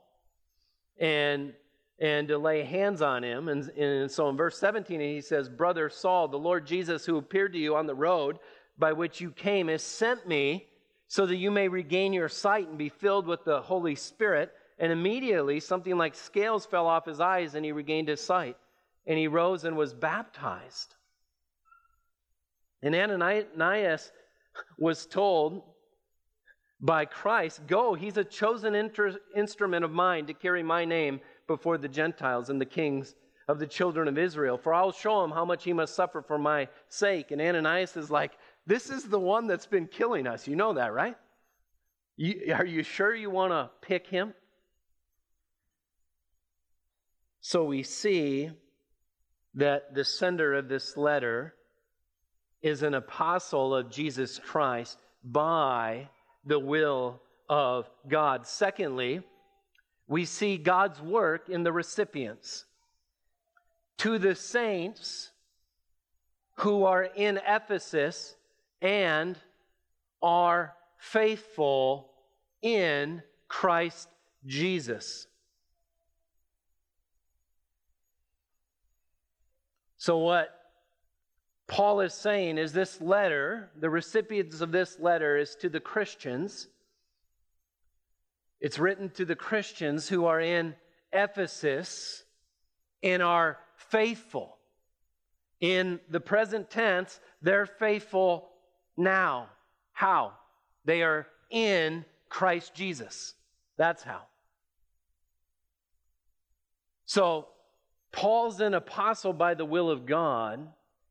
and 1.00 1.54
and 2.00 2.28
to 2.30 2.38
lay 2.38 2.64
hands 2.64 3.02
on 3.02 3.24
him. 3.24 3.50
And, 3.50 3.68
and 3.70 4.10
so 4.10 4.30
in 4.30 4.38
verse 4.38 4.58
17, 4.58 5.00
he 5.00 5.22
says, 5.22 5.50
Brother 5.50 5.90
Saul, 5.90 6.28
the 6.28 6.38
Lord 6.38 6.66
Jesus, 6.66 7.06
who 7.06 7.18
appeared 7.18 7.54
to 7.54 7.60
you 7.60 7.76
on 7.76 7.88
the 7.88 7.96
road 7.96 8.40
by 8.78 8.94
which 8.94 9.20
you 9.20 9.32
came, 9.32 9.68
has 9.68 9.84
sent 9.84 10.28
me 10.28 10.68
so 11.08 11.26
that 11.26 11.36
you 11.36 11.52
may 11.52 11.68
regain 11.68 12.14
your 12.14 12.30
sight 12.30 12.70
and 12.70 12.78
be 12.78 12.90
filled 12.90 13.28
with 13.28 13.44
the 13.44 13.62
Holy 13.62 13.96
Spirit. 13.96 14.52
And 14.78 14.92
immediately 14.94 15.60
something 15.60 15.98
like 15.98 16.16
scales 16.16 16.66
fell 16.66 16.88
off 16.88 17.06
his 17.06 17.20
eyes, 17.20 17.56
and 17.56 17.66
he 17.66 17.74
regained 17.74 18.08
his 18.08 18.22
sight. 18.22 18.56
And 19.06 19.18
he 19.18 19.28
rose 19.28 19.66
and 19.66 19.76
was 19.76 19.94
baptized. 19.94 20.96
And 22.82 22.96
Ananias 22.96 24.12
was 24.78 25.06
told 25.06 25.64
by 26.80 27.04
Christ, 27.04 27.68
Go, 27.68 27.94
he's 27.94 28.16
a 28.16 28.24
chosen 28.24 28.74
inter- 28.74 29.20
instrument 29.36 29.84
of 29.84 29.92
mine 29.92 30.28
to 30.28 30.34
carry 30.34 30.64
my 30.64 30.86
name 30.86 31.20
before 31.50 31.78
the 31.80 31.90
Gentiles 31.90 32.50
and 32.50 32.62
the 32.62 32.66
kings 32.66 33.16
of 33.50 33.58
the 33.58 33.66
children 33.66 34.08
of 34.08 34.18
Israel. 34.18 34.58
For 34.58 34.74
I'll 34.74 34.92
show 34.92 35.24
him 35.24 35.32
how 35.32 35.44
much 35.44 35.64
he 35.64 35.74
must 35.74 35.96
suffer 35.96 36.22
for 36.22 36.38
my 36.38 36.70
sake. 36.88 37.32
And 37.32 37.42
Ananias 37.42 37.98
is 37.98 38.12
like, 38.12 38.34
This 38.68 38.92
is 38.92 39.04
the 39.04 39.20
one 39.20 39.48
that's 39.48 39.66
been 39.66 39.88
killing 39.88 40.28
us. 40.28 40.48
You 40.48 40.56
know 40.56 40.74
that, 40.74 40.94
right? 40.94 41.18
You, 42.16 42.54
are 42.54 42.66
you 42.66 42.84
sure 42.84 43.14
you 43.14 43.32
want 43.32 43.52
to 43.52 43.72
pick 43.82 44.06
him? 44.06 44.34
So 47.42 47.64
we 47.64 47.82
see 47.82 48.52
that 49.56 49.96
the 49.96 50.06
sender 50.06 50.54
of 50.54 50.70
this 50.70 50.96
letter 50.96 51.56
is 52.62 52.84
an 52.84 52.94
apostle 52.94 53.74
of 53.74 53.90
Jesus 53.90 54.38
Christ 54.38 55.00
by 55.24 56.10
the 56.46 56.60
will 56.60 57.22
of 57.50 57.90
God. 58.08 58.46
Secondly, 58.46 59.22
we 60.10 60.26
see 60.26 60.58
God's 60.58 61.00
work 61.00 61.48
in 61.48 61.64
the 61.64 61.72
recipients. 61.72 62.66
To 64.00 64.18
the 64.18 64.36
saints 64.36 65.30
who 66.56 66.84
are 66.84 67.04
in 67.04 67.40
Ephesus 67.48 68.36
and 68.82 69.38
are 70.22 70.74
faithful 70.98 72.10
in 72.62 73.22
Christ 73.48 74.10
Jesus. 74.46 75.28
So, 79.98 80.18
what 80.18 80.50
Paul 81.68 82.02
is 82.02 82.14
saying 82.14 82.58
is 82.58 82.74
this 82.74 83.00
letter, 83.00 83.70
the 83.80 83.90
recipients 83.90 84.62
of 84.62 84.72
this 84.72 84.98
letter 85.00 85.38
is 85.38 85.56
to 85.58 85.70
the 85.70 85.80
Christians. 85.80 86.68
It's 88.62 88.80
written 88.80 89.10
to 89.12 89.26
the 89.26 89.36
Christians 89.36 90.10
who 90.10 90.26
are 90.26 90.40
in 90.40 90.76
Ephesus 91.14 92.24
and 93.02 93.24
are 93.24 93.58
faithful. 93.76 94.58
In 95.62 96.00
the 96.10 96.20
present 96.20 96.70
tense, 96.70 97.20
they're 97.42 97.66
faithful 97.66 98.50
now. 98.98 99.50
How? 99.94 100.34
They 100.86 101.04
are 101.04 101.28
in 101.50 102.06
Christ 102.30 102.74
Jesus. 102.74 103.34
That's 103.78 104.04
how. 104.04 104.22
So, 107.06 107.48
Paul's 108.12 108.60
an 108.60 108.74
apostle 108.74 109.34
by 109.34 109.54
the 109.54 109.66
will 109.66 109.90
of 109.90 110.06
God, 110.06 110.68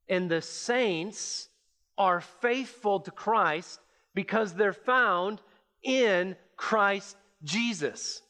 and 0.08 0.30
the 0.30 0.42
saints 0.42 1.48
are 1.96 2.20
faithful 2.20 3.00
to 3.00 3.10
Christ 3.10 3.80
because 4.14 4.54
they're 4.54 4.72
found 4.72 5.40
in 5.82 6.36
Christ 6.56 7.16
Jesus. 7.42 8.22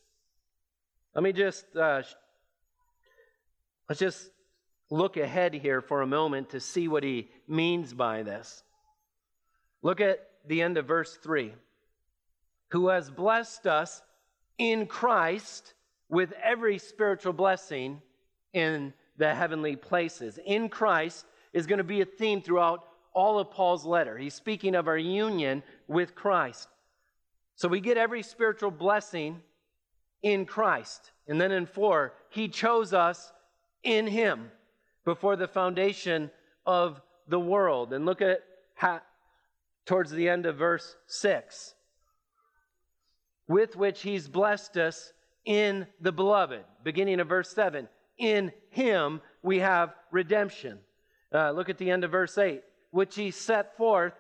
Let 1.15 1.23
me 1.23 1.33
just 1.33 1.65
uh, 1.77 2.03
let's 3.89 3.99
just 3.99 4.31
look 4.91 5.17
ahead 5.17 5.55
here 5.55 5.81
for 5.81 6.03
a 6.03 6.07
moment 6.07 6.51
to 6.51 6.61
see 6.61 6.89
what 6.89 7.03
he 7.03 7.29
means 7.47 7.93
by 7.93 8.23
this. 8.23 8.63
Look 9.83 10.01
at 10.01 10.21
the 10.47 10.63
end 10.63 10.77
of 10.79 10.87
verse 10.87 11.17
3. 11.23 11.53
Who 12.71 12.89
has 12.89 13.11
blessed 13.11 13.67
us 13.67 14.03
in 14.59 14.87
Christ 14.87 15.75
with 16.09 16.33
every 16.43 16.79
spiritual 16.79 17.33
blessing 17.33 18.01
in 18.53 18.93
the 19.17 19.35
heavenly 19.35 19.77
places. 19.77 20.39
In 20.45 20.69
Christ 20.69 21.27
is 21.53 21.67
going 21.67 21.79
to 21.79 21.85
be 21.85 22.01
a 22.01 22.07
theme 22.07 22.41
throughout 22.41 22.85
all 23.13 23.39
of 23.39 23.51
Paul's 23.51 23.85
letter. 23.85 24.17
He's 24.17 24.35
speaking 24.35 24.75
of 24.75 24.89
our 24.89 24.99
union 24.99 25.63
with 25.87 26.15
Christ. 26.15 26.69
So 27.59 27.67
we 27.67 27.81
get 27.81 27.97
every 27.97 28.23
spiritual 28.23 28.71
blessing 28.71 29.43
in 30.23 30.47
Christ. 30.47 31.11
And 31.27 31.41
then 31.41 31.51
in 31.51 31.67
4, 31.67 32.15
he 32.31 32.47
chose 32.47 32.95
us 32.95 33.33
in 33.83 34.07
him 34.07 34.53
before 35.05 35.35
the 35.35 35.49
foundation 35.49 36.31
of 36.65 37.01
the 37.27 37.41
world. 37.41 37.93
And 37.93 38.07
look 38.07 38.23
at 38.23 38.45
how, 38.77 39.01
towards 39.87 40.13
the 40.13 40.29
end 40.29 40.47
of 40.47 40.57
verse 40.57 40.95
6 41.09 41.75
with 43.49 43.75
which 43.75 44.03
he's 44.03 44.29
blessed 44.29 44.77
us 44.77 45.13
in 45.45 45.85
the 46.01 46.13
beloved. 46.13 46.63
Beginning 46.85 47.19
of 47.19 47.27
verse 47.27 47.51
7 47.51 47.89
in 48.19 48.53
him 48.71 49.21
we 49.43 49.59
have 49.59 49.97
redemption. 50.13 50.79
Uh, 51.35 51.51
look 51.51 51.69
at 51.69 51.79
the 51.79 51.91
end 51.91 52.05
of 52.05 52.13
verse 52.13 52.39
8, 52.39 52.63
which 52.93 53.17
he 53.17 53.33
set 53.33 53.77
forth 53.77 54.13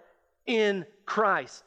in 0.44 0.84
Christ 1.06 1.62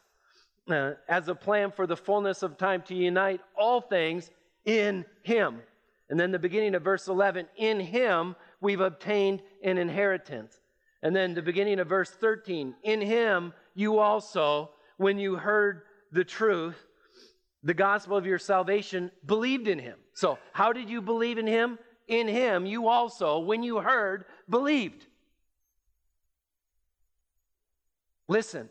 uh, 0.69 0.91
as 1.07 1.27
a 1.27 1.35
plan 1.35 1.71
for 1.71 1.87
the 1.87 1.97
fullness 1.97 2.43
of 2.43 2.57
time 2.57 2.81
to 2.83 2.95
unite 2.95 3.41
all 3.57 3.81
things 3.81 4.29
in 4.65 5.05
him. 5.23 5.61
And 6.09 6.19
then 6.19 6.31
the 6.31 6.39
beginning 6.39 6.75
of 6.75 6.83
verse 6.83 7.07
11, 7.07 7.47
in 7.55 7.79
him 7.79 8.35
we've 8.59 8.81
obtained 8.81 9.41
an 9.63 9.77
inheritance. 9.77 10.59
And 11.01 11.15
then 11.15 11.33
the 11.33 11.41
beginning 11.41 11.79
of 11.79 11.87
verse 11.87 12.11
13, 12.11 12.75
in 12.83 13.01
him 13.01 13.53
you 13.73 13.99
also, 13.99 14.71
when 14.97 15.17
you 15.17 15.35
heard 15.35 15.83
the 16.11 16.23
truth, 16.23 16.77
the 17.63 17.73
gospel 17.73 18.17
of 18.17 18.25
your 18.25 18.39
salvation, 18.39 19.09
believed 19.25 19.67
in 19.67 19.79
him. 19.79 19.97
So, 20.13 20.37
how 20.51 20.73
did 20.73 20.89
you 20.89 21.01
believe 21.01 21.37
in 21.37 21.47
him? 21.47 21.79
in 22.11 22.27
him 22.27 22.65
you 22.65 22.89
also, 22.89 23.39
when 23.39 23.63
you 23.63 23.79
heard, 23.79 24.25
believed. 24.49 25.07
Listen, 28.27 28.69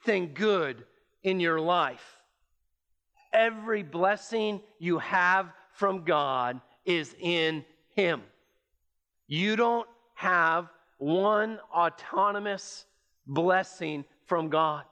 everything 0.00 0.32
good 0.34 0.84
in 1.22 1.40
your 1.40 1.60
life, 1.60 2.18
every 3.32 3.82
blessing 3.82 4.60
you 4.78 4.98
have 4.98 5.52
from 5.72 6.04
God 6.04 6.60
is 6.84 7.14
in 7.20 7.64
Him. 7.94 8.22
You 9.26 9.56
don't 9.56 9.88
have 10.14 10.68
one 10.98 11.58
autonomous 11.74 12.84
blessing 13.26 14.04
from 14.26 14.48
God. 14.48 14.84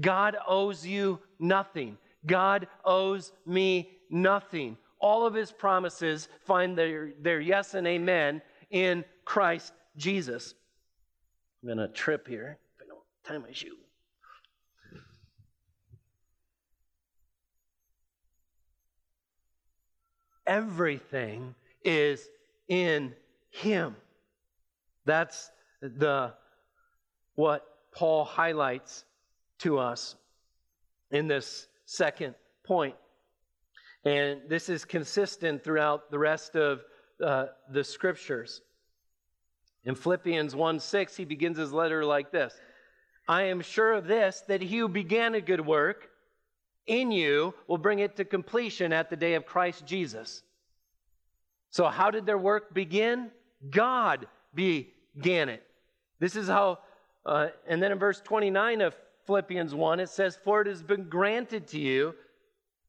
God 0.00 0.36
owes 0.46 0.86
you 0.86 1.18
nothing. 1.38 1.96
God 2.26 2.68
owes 2.84 3.32
me 3.46 3.90
nothing. 4.10 4.76
All 5.00 5.26
of 5.26 5.34
his 5.34 5.50
promises 5.50 6.28
find 6.44 6.76
their, 6.76 7.12
their 7.20 7.40
yes 7.40 7.74
and 7.74 7.86
amen 7.86 8.42
in 8.70 9.04
Christ 9.24 9.72
Jesus. 9.96 10.54
I'm 11.62 11.68
going 11.68 11.78
to 11.78 11.88
trip 11.88 12.28
here 12.28 12.58
if 12.76 12.84
I 12.84 12.88
don't 12.88 13.00
tie 13.24 13.38
my 13.38 13.52
shoe. 13.52 13.76
Everything 20.50 21.54
is 21.84 22.28
in 22.66 23.14
him. 23.50 23.94
That's 25.04 25.48
the 25.80 26.34
what 27.36 27.64
Paul 27.94 28.24
highlights 28.24 29.04
to 29.60 29.78
us 29.78 30.16
in 31.12 31.28
this 31.28 31.68
second 31.86 32.34
point. 32.64 32.96
And 34.04 34.40
this 34.48 34.68
is 34.68 34.84
consistent 34.84 35.62
throughout 35.62 36.10
the 36.10 36.18
rest 36.18 36.56
of 36.56 36.82
uh, 37.24 37.46
the 37.70 37.84
scriptures. 37.84 38.60
In 39.84 39.94
Philippians 39.94 40.56
1 40.56 40.80
6, 40.80 41.16
he 41.16 41.24
begins 41.24 41.58
his 41.58 41.72
letter 41.72 42.04
like 42.04 42.32
this 42.32 42.58
I 43.28 43.42
am 43.44 43.60
sure 43.60 43.92
of 43.92 44.08
this, 44.08 44.42
that 44.48 44.62
he 44.62 44.78
who 44.78 44.88
began 44.88 45.36
a 45.36 45.40
good 45.40 45.64
work 45.64 46.09
in 46.90 47.12
you 47.12 47.54
will 47.68 47.78
bring 47.78 48.00
it 48.00 48.16
to 48.16 48.24
completion 48.24 48.92
at 48.92 49.08
the 49.08 49.16
day 49.16 49.34
of 49.34 49.46
Christ 49.46 49.86
Jesus. 49.86 50.42
So, 51.70 51.86
how 51.86 52.10
did 52.10 52.26
their 52.26 52.36
work 52.36 52.74
begin? 52.74 53.30
God 53.70 54.26
began 54.54 55.48
it. 55.48 55.62
This 56.18 56.34
is 56.34 56.48
how, 56.48 56.80
uh, 57.24 57.48
and 57.68 57.80
then 57.80 57.92
in 57.92 57.98
verse 57.98 58.20
29 58.20 58.80
of 58.80 58.96
Philippians 59.26 59.72
1, 59.72 60.00
it 60.00 60.08
says, 60.08 60.36
For 60.36 60.62
it 60.62 60.66
has 60.66 60.82
been 60.82 61.08
granted 61.08 61.68
to 61.68 61.78
you 61.78 62.14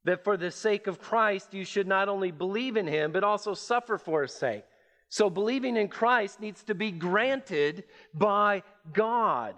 that 0.04 0.24
for 0.24 0.36
the 0.36 0.50
sake 0.50 0.88
of 0.88 1.00
Christ 1.00 1.54
you 1.54 1.64
should 1.64 1.88
not 1.88 2.10
only 2.10 2.32
believe 2.32 2.78
in 2.78 2.88
him, 2.88 3.12
but 3.12 3.24
also 3.24 3.54
suffer 3.54 4.00
for 4.00 4.24
his 4.24 4.34
sake. 4.34 4.64
So 5.10 5.30
believing 5.30 5.78
in 5.78 5.90
Christ 5.90 6.40
needs 6.40 6.64
to 6.64 6.74
be 6.74 6.90
granted 6.90 7.84
by 8.16 8.64
God. 8.94 9.56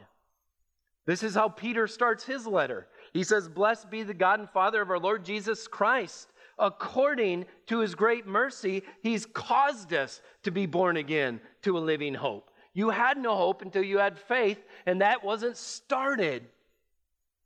This 1.06 1.23
is 1.23 1.36
how 1.36 1.49
Peter 1.49 1.88
starts 1.88 2.23
his 2.23 2.47
letter. 2.47 2.88
He 3.13 3.23
says, 3.23 3.47
Blessed 3.47 3.89
be 3.89 4.04
the 4.04 4.13
God 4.13 4.39
and 4.39 4.49
Father 4.49 4.82
of 4.82 4.89
our 4.89 4.99
Lord 4.99 5.23
Jesus 5.23 5.67
Christ. 5.67 6.30
According 6.60 7.45
to 7.67 7.80
his 7.80 7.95
great 7.95 8.28
mercy, 8.28 8.84
he's 9.02 9.26
caused 9.26 9.93
us 9.93 10.21
to 10.43 10.52
be 10.52 10.65
born 10.65 10.97
again 10.97 11.39
to 11.63 11.78
a 11.78 11.80
living 11.80 12.13
hope. 12.13 12.52
You 12.73 12.89
had 12.89 13.17
no 13.17 13.36
hope 13.36 13.62
until 13.62 13.84
you 13.84 13.99
had 13.99 14.17
faith, 14.17 14.63
and 14.86 15.02
that 15.02 15.23
wasn't 15.23 15.58
started 15.58 16.43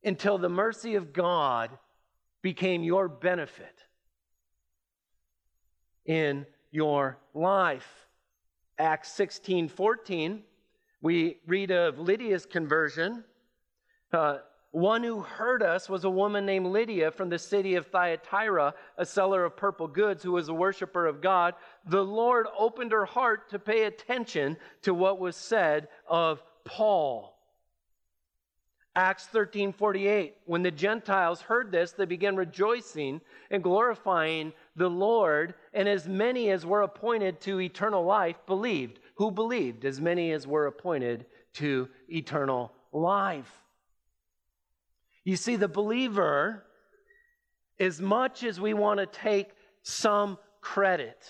until 0.03 0.38
the 0.38 0.49
mercy 0.49 0.95
of 0.95 1.12
God 1.13 1.69
became 2.41 2.84
your 2.84 3.10
benefit 3.10 3.84
in 6.06 6.45
your 6.71 7.17
life. 7.34 8.08
Acts 8.80 9.12
16 9.13 9.67
14, 9.67 10.43
we 11.01 11.39
read 11.45 11.71
of 11.71 11.99
Lydia's 11.99 12.45
conversion. 12.45 13.23
Uh, 14.13 14.38
one 14.71 15.03
who 15.03 15.21
heard 15.21 15.63
us 15.63 15.89
was 15.89 16.03
a 16.03 16.10
woman 16.10 16.45
named 16.45 16.67
Lydia 16.67 17.12
from 17.12 17.30
the 17.30 17.39
city 17.39 17.75
of 17.75 17.88
Thyatira, 17.88 18.73
a 18.97 19.06
seller 19.06 19.45
of 19.45 19.56
purple 19.56 19.88
goods 19.88 20.23
who 20.23 20.34
was 20.34 20.49
a 20.49 20.53
worshiper 20.53 21.08
of 21.08 21.21
God. 21.21 21.56
The 21.86 22.03
Lord 22.03 22.47
opened 22.58 22.91
her 22.91 23.06
heart 23.06 23.49
to 23.51 23.60
pay 23.60 23.84
attention 23.84 24.58
to 24.82 24.93
what 24.93 25.19
was 25.19 25.36
said 25.36 25.88
of 26.08 26.43
Paul. 26.65 27.34
Acts 28.97 29.27
13 29.27 29.73
48. 29.73 30.38
When 30.45 30.63
the 30.63 30.71
Gentiles 30.71 31.39
heard 31.39 31.71
this, 31.71 31.91
they 31.91 32.06
began 32.06 32.36
rejoicing 32.36 33.21
and 33.51 33.63
glorifying 33.63 34.53
the 34.75 34.89
Lord, 34.89 35.53
and 35.73 35.88
as 35.88 36.08
many 36.08 36.49
as 36.49 36.65
were 36.65 36.82
appointed 36.82 37.39
to 37.41 37.62
eternal 37.62 38.03
life 38.03 38.38
believed. 38.47 38.99
Who 39.15 39.30
believed? 39.30 39.86
As 39.86 40.01
many 40.01 40.32
as 40.32 40.47
were 40.47 40.65
appointed 40.65 41.27
to 41.53 41.88
eternal 42.10 42.71
life. 42.91 43.66
You 45.28 45.36
see, 45.36 45.58
the 45.58 45.68
believer, 45.68 46.63
as 47.82 48.00
much 48.00 48.46
as 48.46 48.62
we 48.62 48.74
want 48.74 49.02
to 49.02 49.06
take 49.06 49.50
some 49.82 50.38
credit, 50.62 51.22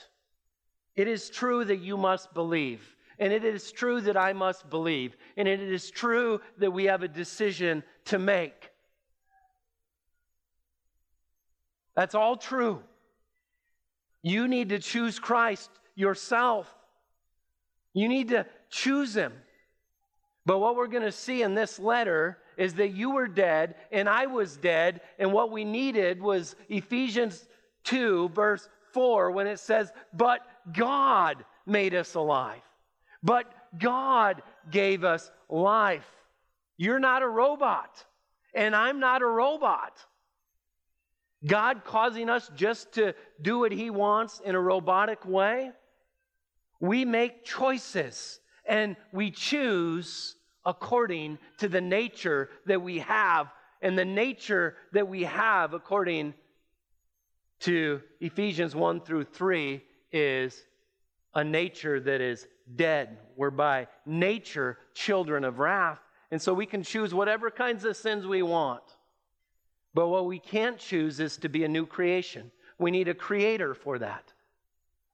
it 0.96 1.08
is 1.08 1.32
true 1.32 1.66
that 1.66 1.80
you 1.80 1.98
must 1.98 2.32
believe. 2.36 2.96
And 3.18 3.34
it 3.34 3.44
is 3.44 3.72
true 3.72 4.00
that 4.02 4.16
I 4.16 4.34
must 4.34 4.70
believe. 4.70 5.18
And 5.36 5.48
it 5.48 5.60
is 5.60 5.90
true 5.90 6.42
that 6.60 6.70
we 6.70 6.84
have 6.84 7.02
a 7.02 7.08
decision 7.08 7.82
to 8.06 8.20
make. 8.20 8.70
That's 11.96 12.14
all 12.14 12.38
true. 12.38 12.84
You 14.22 14.48
need 14.48 14.70
to 14.70 14.78
choose 14.78 15.18
Christ 15.18 15.72
yourself. 15.96 16.72
You 17.96 18.08
need 18.08 18.28
to 18.28 18.46
choose 18.70 19.16
Him. 19.16 19.34
But 20.46 20.60
what 20.60 20.76
we're 20.76 20.86
going 20.86 21.02
to 21.02 21.12
see 21.12 21.42
in 21.42 21.56
this 21.56 21.80
letter 21.80 22.38
is 22.58 22.74
that 22.76 22.89
you 22.89 23.12
were 23.12 23.28
dead 23.28 23.76
and 23.91 24.10
I 24.10 24.26
was 24.26 24.58
dead. 24.58 25.02
And 25.20 25.32
what 25.32 25.52
we 25.52 25.63
needed 25.63 26.22
was 26.22 26.56
Ephesians 26.70 27.46
2, 27.86 28.30
verse 28.30 28.67
4, 28.93 29.32
when 29.32 29.48
it 29.48 29.60
says, 29.60 29.91
But 30.13 30.41
God 30.74 31.46
made 31.65 31.93
us 31.93 32.15
alive. 32.15 32.62
But 33.24 33.46
God 33.78 34.41
gave 34.70 35.04
us 35.04 35.32
life. 35.50 36.08
You're 36.78 37.00
not 37.00 37.24
a 37.24 37.28
robot, 37.28 38.06
and 38.54 38.76
I'm 38.76 39.00
not 39.00 39.22
a 39.22 39.28
robot. 39.28 39.98
God 41.46 41.84
causing 41.84 42.30
us 42.30 42.50
just 42.56 42.93
to 42.93 43.13
do 43.41 43.60
what 43.60 43.72
He 43.72 43.89
wants 43.89 44.41
in 44.43 44.56
a 44.56 44.60
robotic 44.60 45.26
way? 45.26 45.72
We 46.80 47.06
make 47.06 47.43
choices 47.43 48.39
and 48.65 48.96
we 49.12 49.32
choose 49.32 50.36
according 50.67 51.39
to 51.58 51.69
the 51.69 51.82
nature 51.82 52.49
that 52.65 52.82
we 52.82 52.99
have. 52.99 53.47
And 53.82 53.97
the 53.97 54.06
nature 54.06 54.75
that 54.91 55.08
we 55.08 55.23
have, 55.23 55.73
according 55.73 56.34
to 57.62 58.01
Ephesians 58.19 58.75
1 58.75 59.01
through 59.01 59.23
3, 59.23 59.82
is 60.12 60.65
a 61.34 61.43
nature 61.43 61.99
that 62.01 62.21
is 62.21 62.47
dead. 62.75 63.17
We're 63.38 63.49
by 63.49 63.88
nature 64.06 64.77
children 64.93 65.45
of 65.45 65.60
wrath. 65.60 65.99
And 66.32 66.41
so 66.41 66.53
we 66.53 66.65
can 66.65 66.84
choose 66.84 67.13
whatever 67.13 67.49
kinds 67.49 67.86
of 67.86 67.95
sins 67.95 68.27
we 68.27 68.41
want. 68.41 68.84
But 69.93 70.10
what 70.10 70.25
we 70.25 70.38
can't 70.38 70.77
choose 70.77 71.19
is 71.21 71.38
to 71.38 71.49
be 71.49 71.63
a 71.63 71.67
new 71.67 71.86
creation. 71.86 72.51
We 72.77 72.91
need 72.91 73.08
a 73.08 73.13
creator 73.13 73.73
for 73.73 73.99
that. 73.99 74.34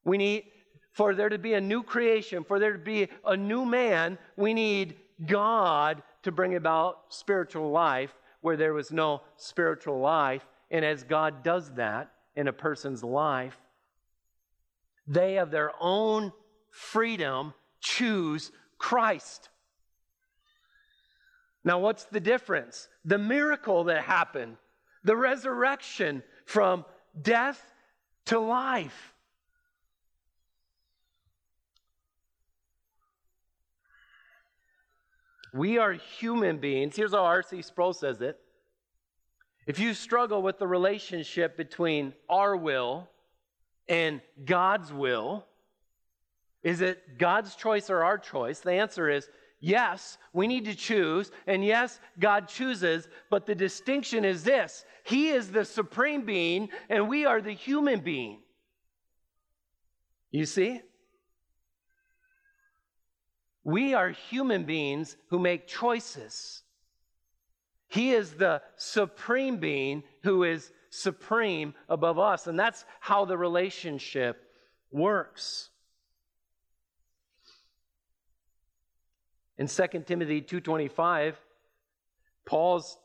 We 0.04 0.18
need, 0.18 0.46
for 0.92 1.14
there 1.14 1.30
to 1.30 1.38
be 1.38 1.54
a 1.54 1.62
new 1.62 1.84
creation, 1.84 2.44
for 2.44 2.60
there 2.60 2.74
to 2.74 2.80
be 2.80 3.10
a 3.24 3.38
new 3.38 3.66
man, 3.66 4.18
we 4.36 4.54
need 4.54 4.96
God 5.26 6.04
to 6.24 6.32
bring 6.32 6.56
about 6.56 7.02
spiritual 7.10 7.72
life 7.72 8.14
where 8.42 8.58
there 8.58 8.74
was 8.74 8.92
no 8.92 9.22
spiritual 9.38 10.00
life. 10.00 10.46
And 10.72 10.84
as 10.84 11.04
God 11.04 11.44
does 11.44 11.72
that 11.72 12.12
in 12.36 12.48
a 12.48 12.54
person's 12.54 13.04
life, 13.04 13.58
they, 15.08 15.38
of 15.38 15.52
their 15.52 15.72
own 15.80 16.32
freedom, 16.70 17.54
choose 17.80 18.52
Christ. 18.78 19.50
Now, 21.64 21.80
what's 21.80 22.06
the 22.06 22.20
difference? 22.20 22.88
The 23.06 23.18
miracle 23.18 23.86
that 23.86 24.04
happened, 24.04 24.58
the 25.04 25.16
resurrection 25.16 26.24
from 26.46 26.86
death 27.22 27.62
to 28.26 28.40
life. 28.40 29.13
We 35.54 35.78
are 35.78 35.94
human 35.94 36.58
beings. 36.58 36.96
Here's 36.96 37.12
how 37.14 37.24
R.C. 37.26 37.62
Sproul 37.62 37.94
says 37.94 38.22
it. 38.22 38.40
If 39.68 39.80
you 39.80 39.94
struggle 39.94 40.42
with 40.42 40.58
the 40.58 40.68
relationship 40.68 41.56
between 41.56 42.14
our 42.28 42.56
will 42.58 43.08
and 43.88 44.20
God's 44.44 44.92
will, 44.92 45.46
is 46.64 46.82
it 46.82 47.18
God's 47.18 47.56
choice 47.56 47.90
or 47.90 48.04
our 48.04 48.18
choice? 48.18 48.60
The 48.60 48.74
answer 48.74 49.10
is 49.10 49.30
yes, 49.60 50.18
we 50.34 50.48
need 50.48 50.66
to 50.66 50.76
choose. 50.76 51.32
And 51.46 51.64
yes, 51.64 52.00
God 52.20 52.48
chooses. 52.48 53.08
But 53.30 53.46
the 53.46 53.56
distinction 53.56 54.26
is 54.26 54.44
this 54.44 54.86
He 55.04 55.30
is 55.30 55.52
the 55.52 55.66
supreme 55.66 56.26
being, 56.26 56.70
and 56.90 57.08
we 57.08 57.26
are 57.26 57.42
the 57.42 57.54
human 57.54 58.00
being. 58.00 58.42
You 60.32 60.46
see? 60.46 60.82
We 63.64 63.94
are 63.94 64.10
human 64.10 64.66
beings 64.66 65.16
who 65.30 65.40
make 65.40 65.68
choices. 65.68 66.64
He 67.88 68.12
is 68.12 68.34
the 68.34 68.62
supreme 68.76 69.58
being 69.58 70.04
who 70.24 70.44
is 70.44 70.72
supreme 70.90 71.74
above 71.88 72.20
us. 72.20 72.48
And 72.48 72.60
that's 72.60 72.86
how 73.00 73.26
the 73.26 73.38
relationship 73.38 74.52
works. 74.92 75.70
In 79.58 79.68
2 79.68 80.06
Timothy 80.08 80.42
2:25, 80.42 81.40
Paul's 82.46 82.98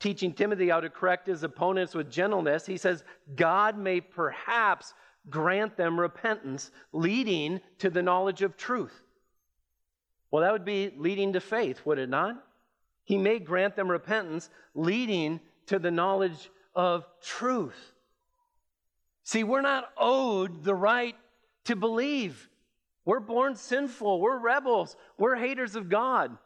teaching 0.00 0.34
Timothy 0.34 0.68
how 0.68 0.80
to 0.80 0.90
correct 0.90 1.28
his 1.28 1.44
opponents 1.44 1.94
with 1.94 2.10
gentleness. 2.10 2.66
He 2.66 2.76
says, 2.76 3.04
"God 3.36 3.78
may 3.78 4.00
perhaps 4.00 4.92
grant 5.30 5.76
them 5.76 5.98
repentance, 5.98 6.70
leading 6.92 7.60
to 7.78 7.88
the 7.88 8.02
knowledge 8.02 8.42
of 8.42 8.56
truth." 8.56 9.03
Well, 10.34 10.42
that 10.42 10.50
would 10.50 10.64
be 10.64 10.92
leading 10.96 11.34
to 11.34 11.40
faith, 11.40 11.86
would 11.86 12.00
it 12.00 12.08
not? 12.08 12.44
He 13.04 13.16
may 13.16 13.38
grant 13.38 13.76
them 13.76 13.88
repentance, 13.88 14.50
leading 14.74 15.38
to 15.66 15.78
the 15.78 15.92
knowledge 15.92 16.50
of 16.74 17.06
truth. 17.22 17.92
See, 19.22 19.44
we're 19.44 19.60
not 19.60 19.92
owed 19.96 20.64
the 20.64 20.74
right 20.74 21.14
to 21.66 21.76
believe. 21.76 22.48
We're 23.04 23.20
born 23.20 23.54
sinful. 23.54 24.20
We're 24.20 24.40
rebels. 24.40 24.96
We're 25.18 25.36
haters 25.36 25.76
of 25.76 25.88
God. 25.88 26.36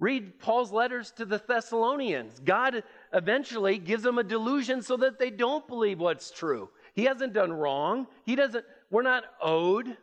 Read 0.00 0.38
Paul's 0.38 0.72
letters 0.72 1.10
to 1.18 1.26
the 1.26 1.42
Thessalonians. 1.46 2.40
God 2.42 2.84
eventually 3.12 3.76
gives 3.76 4.02
them 4.02 4.16
a 4.16 4.24
delusion 4.24 4.80
so 4.80 4.96
that 4.96 5.18
they 5.18 5.28
don't 5.28 5.68
believe 5.68 6.00
what's 6.00 6.30
true. 6.30 6.70
He 6.94 7.04
hasn't 7.04 7.34
done 7.34 7.52
wrong. 7.52 8.06
He 8.24 8.34
doesn't, 8.34 8.64
we're 8.90 9.02
not 9.02 9.24
owed 9.42 9.94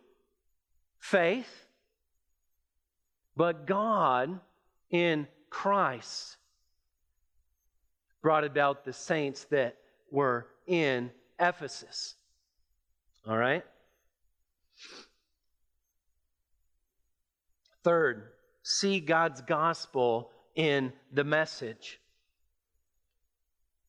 faith. 0.99 1.64
But 3.35 3.67
God, 3.67 4.39
in 4.89 5.27
Christ, 5.49 6.37
brought 8.21 8.43
about 8.43 8.85
the 8.85 8.93
saints 8.93 9.43
that 9.45 9.77
were 10.09 10.47
in 10.67 11.11
Ephesus. 11.39 12.15
All 13.27 13.37
right? 13.37 13.63
Third, 17.83 18.29
see 18.63 18.99
God's 18.99 19.41
gospel 19.41 20.31
in 20.55 20.91
the 21.11 21.23
message. 21.23 21.99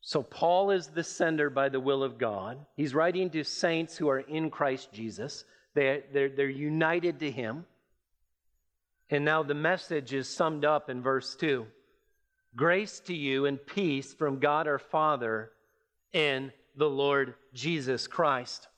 So, 0.03 0.23
Paul 0.23 0.71
is 0.71 0.89
the 0.89 1.03
sender 1.03 1.51
by 1.51 1.69
the 1.69 1.81
will 1.81 2.05
of 2.05 2.19
God. 2.19 2.59
He's 2.77 2.95
writing 2.95 3.31
to 3.31 3.43
saints 3.43 3.97
who 3.97 4.09
are 4.09 4.21
in 4.21 4.51
Christ 4.51 4.93
Jesus, 4.93 5.45
they, 5.75 6.05
they're, 6.13 6.29
they're 6.29 6.49
united 6.49 7.19
to 7.21 7.31
him. 7.31 7.65
And 9.11 9.25
now 9.25 9.43
the 9.43 9.55
message 9.55 10.13
is 10.13 10.29
summed 10.29 10.65
up 10.65 10.91
in 10.91 11.03
verse 11.03 11.37
2 11.37 11.67
Grace 12.55 13.01
to 13.01 13.15
you 13.15 13.47
and 13.47 13.65
peace 13.65 14.15
from 14.15 14.39
God 14.39 14.67
our 14.67 14.79
Father 14.79 15.53
and 16.15 16.53
the 16.75 16.89
Lord 16.89 17.35
Jesus 17.53 18.07
Christ. 18.07 18.69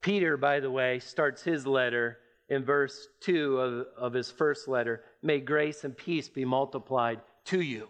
Peter, 0.00 0.36
by 0.36 0.60
the 0.60 0.70
way, 0.70 0.98
starts 0.98 1.42
his 1.42 1.66
letter 1.66 2.18
in 2.48 2.64
verse 2.64 3.08
2 3.20 3.58
of, 3.58 3.86
of 3.96 4.12
his 4.12 4.30
first 4.30 4.68
letter 4.68 5.02
May 5.22 5.40
grace 5.40 5.84
and 5.84 5.96
peace 5.96 6.28
be 6.28 6.44
multiplied 6.44 7.20
to 7.46 7.60
you. 7.60 7.88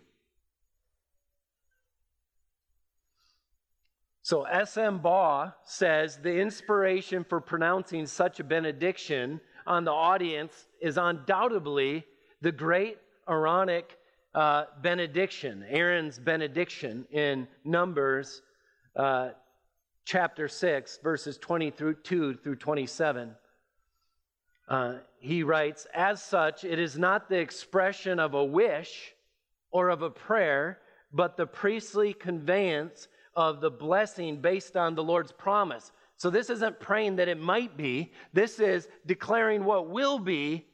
So 4.26 4.42
S.M. 4.42 4.98
Baugh 4.98 5.52
says 5.62 6.16
the 6.16 6.40
inspiration 6.40 7.22
for 7.22 7.40
pronouncing 7.40 8.06
such 8.06 8.40
a 8.40 8.42
benediction 8.42 9.40
on 9.68 9.84
the 9.84 9.92
audience 9.92 10.66
is 10.80 10.98
undoubtedly 10.98 12.04
the 12.40 12.50
great 12.50 12.98
Aaronic 13.28 13.96
uh, 14.34 14.64
benediction, 14.82 15.64
Aaron's 15.68 16.18
benediction 16.18 17.06
in 17.12 17.46
Numbers 17.64 18.42
uh, 18.96 19.28
chapter 20.04 20.48
6, 20.48 20.98
verses 21.04 21.38
20 21.38 21.70
through 21.70 21.94
2 21.94 22.34
through 22.42 22.56
27. 22.56 23.30
Uh, 24.68 24.94
he 25.20 25.44
writes, 25.44 25.86
As 25.94 26.20
such, 26.20 26.64
it 26.64 26.80
is 26.80 26.98
not 26.98 27.28
the 27.28 27.38
expression 27.38 28.18
of 28.18 28.34
a 28.34 28.44
wish 28.44 29.14
or 29.70 29.88
of 29.88 30.02
a 30.02 30.10
prayer, 30.10 30.80
but 31.12 31.36
the 31.36 31.46
priestly 31.46 32.12
conveyance 32.12 33.06
of 33.36 33.60
the 33.60 33.70
blessing 33.70 34.40
based 34.40 34.76
on 34.76 34.94
the 34.94 35.04
Lord's 35.04 35.30
promise. 35.30 35.92
So 36.16 36.30
this 36.30 36.50
isn't 36.50 36.80
praying 36.80 37.16
that 37.16 37.28
it 37.28 37.38
might 37.38 37.76
be, 37.76 38.12
this 38.32 38.58
is 38.58 38.88
declaring 39.04 39.64
what 39.64 39.90
will 39.90 40.18
be 40.18 40.66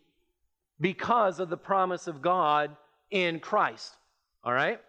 because 0.81 1.41
of 1.41 1.51
the 1.51 1.57
promise 1.57 2.07
of 2.07 2.23
God 2.23 2.77
in 3.11 3.41
Christ. 3.41 3.97
All 4.45 4.53
right? 4.53 4.81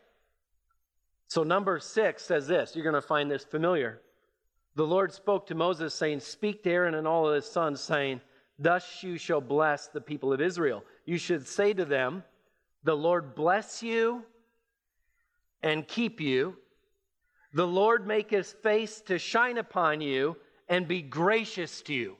So, 1.27 1.41
number 1.41 1.79
six 1.79 2.23
says 2.23 2.47
this. 2.47 2.75
You're 2.75 2.83
going 2.83 2.93
to 2.93 3.01
find 3.01 3.29
this 3.29 3.43
familiar. 3.43 4.01
The 4.75 4.85
Lord 4.85 5.11
spoke 5.11 5.47
to 5.47 5.55
Moses, 5.55 5.93
saying, 5.93 6.19
Speak 6.19 6.63
to 6.63 6.71
Aaron 6.71 6.95
and 6.95 7.07
all 7.07 7.27
of 7.27 7.35
his 7.35 7.45
sons, 7.49 7.81
saying, 7.81 8.21
Thus 8.59 9.01
you 9.01 9.17
shall 9.17 9.41
bless 9.41 9.87
the 9.87 10.01
people 10.01 10.31
of 10.31 10.41
Israel. 10.41 10.83
You 11.05 11.17
should 11.17 11.47
say 11.47 11.73
to 11.73 11.85
them, 11.85 12.23
The 12.83 12.95
Lord 12.95 13.33
bless 13.33 13.81
you 13.81 14.23
and 15.63 15.87
keep 15.87 16.21
you. 16.21 16.55
The 17.53 17.67
Lord 17.67 18.07
make 18.07 18.31
his 18.31 18.51
face 18.51 19.01
to 19.01 19.19
shine 19.19 19.57
upon 19.57 20.01
you 20.01 20.37
and 20.67 20.87
be 20.87 21.01
gracious 21.01 21.81
to 21.83 21.93
you. 21.93 22.17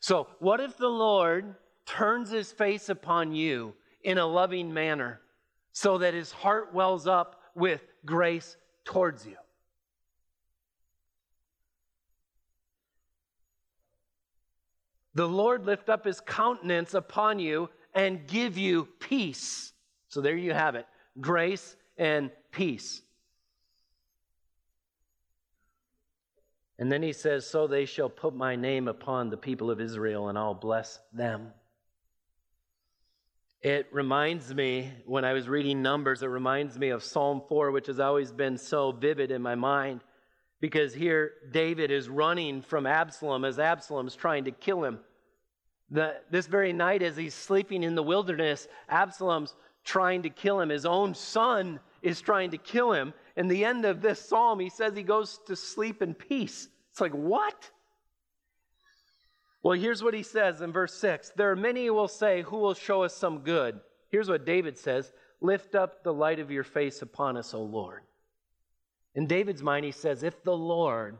So, 0.00 0.28
what 0.38 0.60
if 0.60 0.76
the 0.76 0.88
Lord 0.88 1.56
turns 1.84 2.30
his 2.30 2.52
face 2.52 2.88
upon 2.88 3.32
you 3.32 3.74
in 4.04 4.18
a 4.18 4.26
loving 4.26 4.72
manner 4.72 5.20
so 5.72 5.98
that 5.98 6.14
his 6.14 6.30
heart 6.30 6.72
wells 6.72 7.06
up 7.06 7.40
with 7.54 7.82
grace 8.04 8.56
towards 8.84 9.26
you? 9.26 9.36
The 15.14 15.26
Lord 15.26 15.64
lift 15.64 15.88
up 15.88 16.04
his 16.04 16.20
countenance 16.20 16.92
upon 16.92 17.38
you 17.38 17.70
and 17.94 18.26
give 18.28 18.58
you 18.58 18.86
peace. 19.00 19.72
So 20.08 20.20
there 20.20 20.36
you 20.36 20.52
have 20.52 20.74
it 20.76 20.86
grace 21.20 21.74
and 21.96 22.30
peace. 22.52 23.00
And 26.78 26.92
then 26.92 27.02
he 27.02 27.12
says, 27.12 27.46
So 27.46 27.66
they 27.66 27.84
shall 27.86 28.08
put 28.08 28.34
my 28.34 28.56
name 28.56 28.88
upon 28.88 29.30
the 29.30 29.36
people 29.36 29.70
of 29.70 29.80
Israel, 29.80 30.28
and 30.28 30.36
I'll 30.36 30.54
bless 30.54 30.98
them. 31.12 31.52
It 33.62 33.88
reminds 33.90 34.54
me, 34.54 34.92
when 35.06 35.24
I 35.24 35.32
was 35.32 35.48
reading 35.48 35.82
Numbers, 35.82 36.22
it 36.22 36.26
reminds 36.26 36.78
me 36.78 36.90
of 36.90 37.02
Psalm 37.02 37.42
4, 37.48 37.70
which 37.70 37.86
has 37.86 37.98
always 37.98 38.30
been 38.30 38.58
so 38.58 38.92
vivid 38.92 39.30
in 39.30 39.42
my 39.42 39.54
mind. 39.54 40.02
Because 40.60 40.94
here, 40.94 41.32
David 41.50 41.90
is 41.90 42.08
running 42.08 42.62
from 42.62 42.86
Absalom 42.86 43.44
as 43.44 43.58
Absalom's 43.58 44.14
trying 44.14 44.44
to 44.44 44.50
kill 44.50 44.84
him. 44.84 45.00
The, 45.90 46.16
this 46.30 46.46
very 46.46 46.72
night, 46.72 47.02
as 47.02 47.16
he's 47.16 47.34
sleeping 47.34 47.82
in 47.82 47.94
the 47.94 48.02
wilderness, 48.02 48.68
Absalom's 48.88 49.54
trying 49.84 50.22
to 50.22 50.30
kill 50.30 50.60
him. 50.60 50.68
His 50.68 50.86
own 50.86 51.14
son 51.14 51.80
is 52.02 52.20
trying 52.20 52.50
to 52.50 52.58
kill 52.58 52.92
him. 52.92 53.14
In 53.36 53.48
the 53.48 53.64
end 53.64 53.84
of 53.84 54.00
this 54.00 54.20
psalm, 54.20 54.60
he 54.60 54.70
says 54.70 54.96
he 54.96 55.02
goes 55.02 55.38
to 55.46 55.56
sleep 55.56 56.00
in 56.00 56.14
peace. 56.14 56.68
It's 56.90 57.00
like, 57.00 57.12
what? 57.12 57.70
Well, 59.62 59.78
here's 59.78 60.02
what 60.02 60.14
he 60.14 60.22
says 60.22 60.60
in 60.60 60.72
verse 60.72 60.94
6 60.94 61.32
There 61.36 61.50
are 61.50 61.56
many 61.56 61.86
who 61.86 61.94
will 61.94 62.08
say, 62.08 62.42
Who 62.42 62.58
will 62.58 62.74
show 62.74 63.02
us 63.02 63.14
some 63.14 63.40
good? 63.40 63.80
Here's 64.10 64.28
what 64.28 64.46
David 64.46 64.78
says 64.78 65.12
Lift 65.40 65.74
up 65.74 66.02
the 66.02 66.14
light 66.14 66.40
of 66.40 66.50
your 66.50 66.64
face 66.64 67.02
upon 67.02 67.36
us, 67.36 67.52
O 67.52 67.62
Lord. 67.62 68.02
In 69.14 69.26
David's 69.26 69.62
mind, 69.62 69.84
he 69.84 69.92
says, 69.92 70.22
If 70.22 70.42
the 70.42 70.56
Lord 70.56 71.18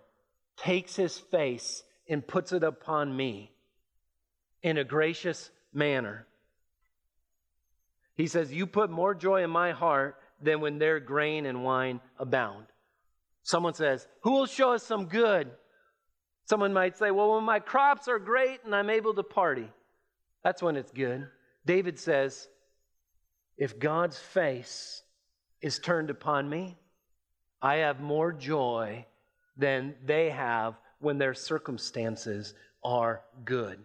takes 0.57 0.97
his 0.97 1.19
face 1.19 1.83
and 2.09 2.27
puts 2.27 2.53
it 2.53 2.62
upon 2.62 3.14
me 3.14 3.53
in 4.62 4.79
a 4.79 4.85
gracious 4.85 5.51
manner, 5.75 6.27
he 8.14 8.27
says, 8.27 8.53
You 8.53 8.67
put 8.67 8.91
more 8.91 9.14
joy 9.14 9.43
in 9.43 9.51
my 9.51 9.73
heart 9.73 10.17
than 10.41 10.61
when 10.61 10.78
their 10.78 11.01
grain 11.01 11.47
and 11.47 11.64
wine 11.64 12.01
abound. 12.18 12.66
Someone 13.43 13.74
says, 13.74 14.07
Who 14.22 14.32
will 14.32 14.47
show 14.47 14.72
us 14.72 14.82
some 14.82 15.07
good? 15.07 15.51
Someone 16.45 16.72
might 16.72 16.97
say, 16.97 17.11
Well, 17.11 17.34
when 17.34 17.45
my 17.45 17.61
crops 17.61 18.09
are 18.09 18.18
great 18.18 18.61
and 18.64 18.74
I'm 18.74 18.91
able 18.91 19.14
to 19.14 19.22
party, 19.22 19.68
that's 20.43 20.62
when 20.62 20.76
it's 20.76 20.93
good. 20.93 21.26
David 21.64 21.99
says, 21.99 22.49
If 23.57 23.78
God's 23.78 24.18
face 24.18 25.03
is 25.61 25.78
turned 25.78 26.11
upon 26.11 26.49
me, 26.49 26.76
I 27.62 27.76
have 27.76 28.01
more 28.01 28.32
joy 28.32 29.07
than 29.57 29.95
they 30.05 30.30
have 30.30 30.74
when 30.99 31.18
their 31.18 31.34
circumstances 31.34 32.55
are 32.84 33.22
good. 33.45 33.78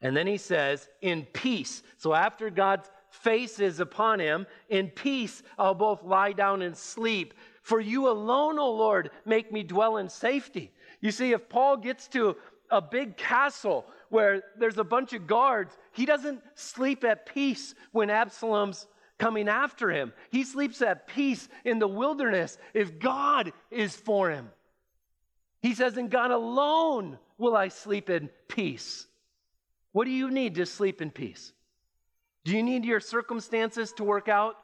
And 0.00 0.14
then 0.14 0.26
he 0.26 0.36
says, 0.36 0.86
in 1.00 1.22
peace. 1.32 1.82
So 1.96 2.12
after 2.12 2.50
God's 2.50 2.90
face 3.14 3.60
is 3.60 3.80
upon 3.80 4.18
him, 4.18 4.46
in 4.68 4.88
peace 4.88 5.42
I'll 5.58 5.74
both 5.74 6.02
lie 6.02 6.32
down 6.32 6.62
and 6.62 6.76
sleep. 6.76 7.34
For 7.62 7.80
you 7.80 8.08
alone, 8.08 8.58
O 8.58 8.70
Lord, 8.70 9.10
make 9.24 9.52
me 9.52 9.62
dwell 9.62 9.96
in 9.96 10.08
safety. 10.08 10.72
You 11.00 11.10
see, 11.10 11.32
if 11.32 11.48
Paul 11.48 11.76
gets 11.76 12.08
to 12.08 12.36
a 12.70 12.82
big 12.82 13.16
castle 13.16 13.86
where 14.10 14.42
there's 14.58 14.78
a 14.78 14.84
bunch 14.84 15.12
of 15.12 15.26
guards, 15.26 15.76
he 15.92 16.04
doesn't 16.04 16.42
sleep 16.54 17.04
at 17.04 17.26
peace 17.26 17.74
when 17.92 18.10
Absalom's 18.10 18.86
coming 19.18 19.48
after 19.48 19.90
him. 19.90 20.12
He 20.30 20.44
sleeps 20.44 20.82
at 20.82 21.06
peace 21.06 21.48
in 21.64 21.78
the 21.78 21.88
wilderness 21.88 22.58
if 22.74 22.98
God 22.98 23.52
is 23.70 23.94
for 23.94 24.30
him. 24.30 24.50
He 25.62 25.74
says, 25.74 25.96
In 25.96 26.08
God 26.08 26.30
alone 26.30 27.18
will 27.38 27.56
I 27.56 27.68
sleep 27.68 28.10
in 28.10 28.28
peace. 28.48 29.06
What 29.92 30.04
do 30.04 30.10
you 30.10 30.30
need 30.30 30.56
to 30.56 30.66
sleep 30.66 31.00
in 31.00 31.10
peace? 31.10 31.52
Do 32.44 32.56
you 32.56 32.62
need 32.62 32.84
your 32.84 33.00
circumstances 33.00 33.92
to 33.94 34.04
work 34.04 34.28
out 34.28 34.56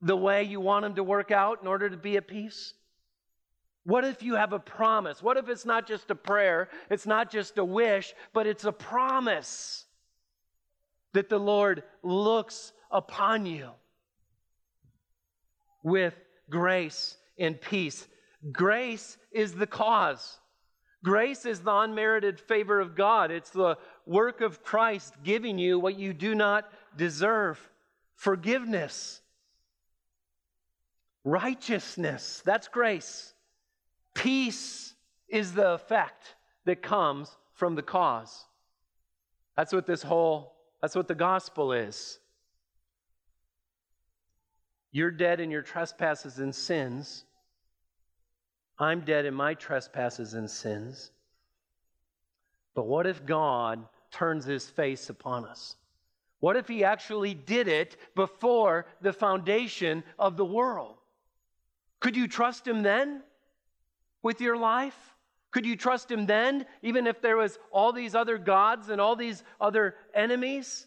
the 0.00 0.16
way 0.16 0.44
you 0.44 0.60
want 0.60 0.84
them 0.84 0.94
to 0.94 1.02
work 1.02 1.30
out 1.30 1.60
in 1.60 1.66
order 1.66 1.90
to 1.90 1.96
be 1.96 2.16
at 2.16 2.28
peace? 2.28 2.74
What 3.84 4.04
if 4.04 4.22
you 4.22 4.34
have 4.34 4.52
a 4.52 4.58
promise? 4.58 5.22
What 5.22 5.36
if 5.36 5.48
it's 5.48 5.64
not 5.64 5.86
just 5.86 6.10
a 6.10 6.14
prayer, 6.14 6.68
it's 6.90 7.06
not 7.06 7.30
just 7.30 7.58
a 7.58 7.64
wish, 7.64 8.14
but 8.32 8.46
it's 8.46 8.64
a 8.64 8.72
promise 8.72 9.84
that 11.12 11.28
the 11.28 11.38
Lord 11.38 11.82
looks 12.02 12.72
upon 12.90 13.46
you 13.46 13.70
with 15.82 16.14
grace 16.50 17.16
and 17.38 17.60
peace? 17.60 18.06
Grace 18.52 19.16
is 19.32 19.54
the 19.54 19.66
cause. 19.66 20.38
Grace 21.04 21.46
is 21.46 21.60
the 21.60 21.72
unmerited 21.72 22.40
favor 22.40 22.80
of 22.80 22.96
God. 22.96 23.30
It's 23.30 23.50
the 23.50 23.78
work 24.04 24.40
of 24.40 24.64
Christ 24.64 25.14
giving 25.22 25.58
you 25.58 25.78
what 25.78 25.96
you 25.96 26.12
do 26.12 26.34
not 26.34 26.68
deserve 26.96 27.58
forgiveness, 28.14 29.20
righteousness. 31.24 32.42
That's 32.44 32.68
grace. 32.68 33.34
Peace 34.14 34.94
is 35.28 35.52
the 35.52 35.72
effect 35.72 36.36
that 36.64 36.82
comes 36.82 37.36
from 37.52 37.74
the 37.74 37.82
cause. 37.82 38.44
That's 39.56 39.72
what 39.72 39.86
this 39.86 40.02
whole, 40.02 40.54
that's 40.80 40.94
what 40.94 41.08
the 41.08 41.14
gospel 41.14 41.72
is. 41.72 42.18
You're 44.92 45.10
dead 45.10 45.40
in 45.40 45.50
your 45.50 45.62
trespasses 45.62 46.38
and 46.38 46.54
sins. 46.54 47.24
I'm 48.78 49.00
dead 49.00 49.24
in 49.24 49.34
my 49.34 49.54
trespasses 49.54 50.34
and 50.34 50.50
sins. 50.50 51.10
But 52.74 52.86
what 52.86 53.06
if 53.06 53.24
God 53.24 53.84
turns 54.10 54.44
his 54.44 54.68
face 54.68 55.08
upon 55.10 55.46
us? 55.46 55.76
What 56.40 56.56
if 56.56 56.68
he 56.68 56.84
actually 56.84 57.34
did 57.34 57.68
it 57.68 57.96
before 58.14 58.86
the 59.00 59.12
foundation 59.12 60.04
of 60.18 60.36
the 60.36 60.44
world? 60.44 60.96
Could 62.00 62.16
you 62.16 62.28
trust 62.28 62.66
him 62.66 62.82
then 62.82 63.22
with 64.22 64.40
your 64.40 64.56
life? 64.56 65.14
Could 65.50 65.64
you 65.64 65.76
trust 65.76 66.10
him 66.10 66.26
then, 66.26 66.66
even 66.82 67.06
if 67.06 67.22
there 67.22 67.38
was 67.38 67.58
all 67.70 67.92
these 67.92 68.14
other 68.14 68.36
gods 68.36 68.90
and 68.90 69.00
all 69.00 69.16
these 69.16 69.42
other 69.60 69.94
enemies? 70.12 70.86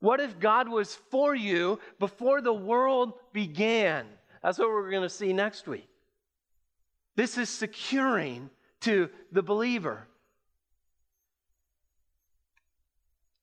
What 0.00 0.18
if 0.18 0.40
God 0.40 0.68
was 0.68 0.96
for 1.10 1.34
you 1.34 1.78
before 1.98 2.40
the 2.40 2.52
world 2.52 3.12
began? 3.32 4.06
That's 4.42 4.58
what 4.58 4.68
we're 4.68 4.90
going 4.90 5.02
to 5.02 5.08
see 5.08 5.32
next 5.32 5.68
week. 5.68 5.88
This 7.14 7.38
is 7.38 7.50
securing 7.50 8.50
to 8.80 9.10
the 9.30 9.42
believer. 9.42 10.08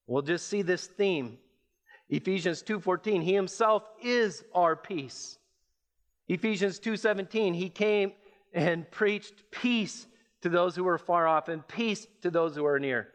We'll 0.07 0.21
just 0.21 0.47
see 0.47 0.61
this 0.61 0.87
theme. 0.87 1.37
Ephesians 2.09 2.63
2:14, 2.63 3.21
he 3.21 3.33
himself 3.33 3.89
is 4.01 4.43
our 4.55 4.75
peace. 4.75 5.37
Ephesians 6.29 6.79
2:17, 6.79 7.53
he 7.53 7.69
came 7.69 8.13
and 8.53 8.89
preached 8.89 9.51
peace 9.51 10.07
to 10.41 10.49
those 10.49 10.75
who 10.75 10.85
were 10.85 10.97
far 10.97 11.27
off 11.27 11.49
and 11.49 11.67
peace 11.67 12.07
to 12.21 12.31
those 12.31 12.55
who 12.55 12.65
are 12.65 12.79
near. 12.79 13.13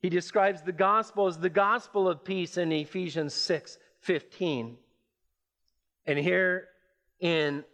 He 0.00 0.08
describes 0.08 0.62
the 0.62 0.72
gospel 0.72 1.26
as 1.26 1.38
the 1.38 1.50
gospel 1.50 2.08
of 2.08 2.24
peace 2.24 2.56
in 2.56 2.72
Ephesians 2.72 3.34
6:15. 3.34 4.78
And 6.06 6.18
here 6.18 6.68
in 7.18 7.64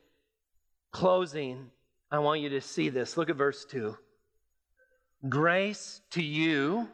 closing, 0.90 1.70
I 2.10 2.18
want 2.18 2.40
you 2.40 2.48
to 2.50 2.60
see 2.60 2.88
this. 2.88 3.16
Look 3.16 3.30
at 3.30 3.36
verse 3.36 3.64
2. 3.64 3.96
Grace 5.28 6.00
to 6.10 6.22
you 6.22 6.88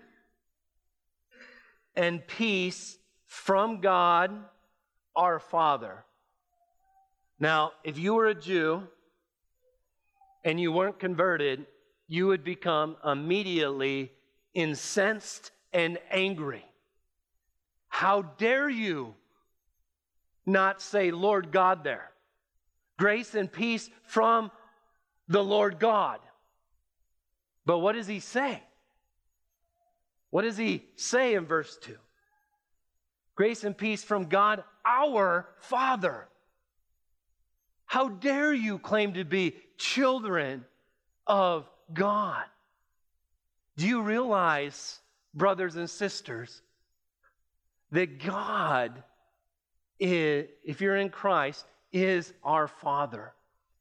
and 1.94 2.26
peace 2.26 2.98
from 3.26 3.80
God 3.80 4.30
our 5.14 5.38
Father. 5.38 6.04
Now, 7.38 7.72
if 7.84 7.98
you 7.98 8.14
were 8.14 8.26
a 8.26 8.34
Jew 8.34 8.86
and 10.44 10.60
you 10.60 10.72
weren't 10.72 10.98
converted, 10.98 11.66
you 12.08 12.26
would 12.28 12.44
become 12.44 12.96
immediately 13.04 14.12
incensed 14.54 15.50
and 15.72 15.98
angry. 16.10 16.64
How 17.88 18.22
dare 18.22 18.68
you 18.68 19.14
not 20.46 20.80
say 20.80 21.10
Lord 21.10 21.52
God 21.52 21.84
there? 21.84 22.10
Grace 22.98 23.34
and 23.34 23.50
peace 23.50 23.90
from 24.04 24.50
the 25.28 25.42
Lord 25.42 25.78
God. 25.78 26.20
But 27.64 27.78
what 27.78 27.92
does 27.92 28.06
he 28.06 28.20
say? 28.20 28.62
What 30.32 30.42
does 30.42 30.56
he 30.56 30.86
say 30.96 31.34
in 31.34 31.44
verse 31.44 31.76
2? 31.82 31.94
Grace 33.34 33.64
and 33.64 33.76
peace 33.76 34.02
from 34.02 34.30
God, 34.30 34.64
our 34.82 35.46
Father. 35.58 36.26
How 37.84 38.08
dare 38.08 38.54
you 38.54 38.78
claim 38.78 39.12
to 39.12 39.24
be 39.24 39.54
children 39.76 40.64
of 41.26 41.68
God? 41.92 42.44
Do 43.76 43.86
you 43.86 44.00
realize, 44.00 45.00
brothers 45.34 45.76
and 45.76 45.88
sisters, 45.88 46.62
that 47.90 48.24
God, 48.24 49.02
is, 50.00 50.48
if 50.64 50.80
you're 50.80 50.96
in 50.96 51.10
Christ, 51.10 51.66
is 51.92 52.32
our 52.42 52.68
Father? 52.68 53.34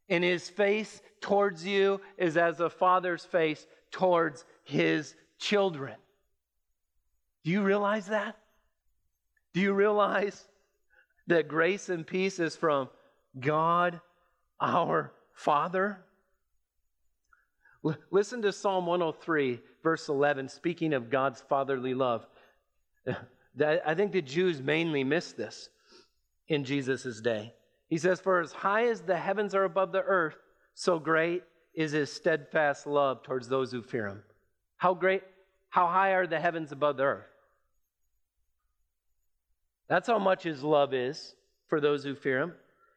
And 0.09 0.21
his 0.21 0.49
face 0.49 1.01
towards 1.21 1.65
you 1.65 2.01
is 2.17 2.35
as 2.35 2.59
a 2.59 2.69
father's 2.69 3.23
face 3.23 3.65
towards 3.89 4.43
his 4.65 5.15
children. 5.39 5.95
Do 7.43 7.51
you 7.51 7.63
realize 7.63 8.07
that? 8.07 8.37
Do 9.53 9.61
you 9.61 9.73
realize 9.73 10.45
that 11.27 11.47
grace 11.47 11.89
and 11.89 12.05
peace 12.05 12.39
is 12.39 12.55
from 12.55 12.89
God, 13.39 13.99
our 14.59 15.11
Father? 15.33 16.03
L- 17.85 17.97
listen 18.11 18.41
to 18.43 18.51
Psalm 18.51 18.85
103, 18.85 19.59
verse 19.83 20.07
11, 20.07 20.49
speaking 20.49 20.93
of 20.93 21.09
God's 21.09 21.41
fatherly 21.41 21.93
love. 21.93 22.25
I 23.07 23.95
think 23.95 24.11
the 24.11 24.21
Jews 24.21 24.61
mainly 24.61 25.03
missed 25.03 25.35
this 25.35 25.69
in 26.47 26.63
Jesus' 26.63 27.19
day. 27.21 27.53
He 27.87 27.97
says, 27.97 28.21
For 28.21 28.39
as 28.39 28.53
high 28.53 28.87
as 28.87 29.01
the 29.01 29.17
heavens 29.17 29.53
are 29.53 29.65
above 29.65 29.91
the 29.91 30.03
earth, 30.03 30.37
so 30.75 30.99
great 30.99 31.43
is 31.73 31.91
his 31.91 32.11
steadfast 32.11 32.87
love 32.87 33.23
towards 33.23 33.49
those 33.49 33.71
who 33.71 33.81
fear 33.81 34.07
him. 34.07 34.23
How 34.77 34.93
great, 34.93 35.23
how 35.69 35.87
high 35.87 36.11
are 36.11 36.27
the 36.27 36.39
heavens 36.39 36.71
above 36.71 36.97
the 36.97 37.03
earth? 37.03 37.30
That's 39.91 40.07
how 40.07 40.19
much 40.19 40.43
his 40.43 40.63
love 40.63 40.93
is 40.93 41.35
for 41.67 41.81
those 41.81 42.01
who 42.01 42.15
fear 42.15 42.39
him. 42.39 42.53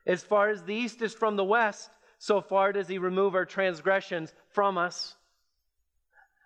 As 0.07 0.23
far 0.23 0.51
as 0.51 0.63
the 0.63 0.77
east 0.77 1.03
is 1.03 1.13
from 1.13 1.35
the 1.35 1.45
west, 1.45 1.91
so 2.21 2.41
far 2.41 2.73
does 2.73 2.87
he 2.87 2.99
remove 2.99 3.35
our 3.35 3.45
transgressions 3.45 4.33
from 4.51 4.79
us. 4.79 5.17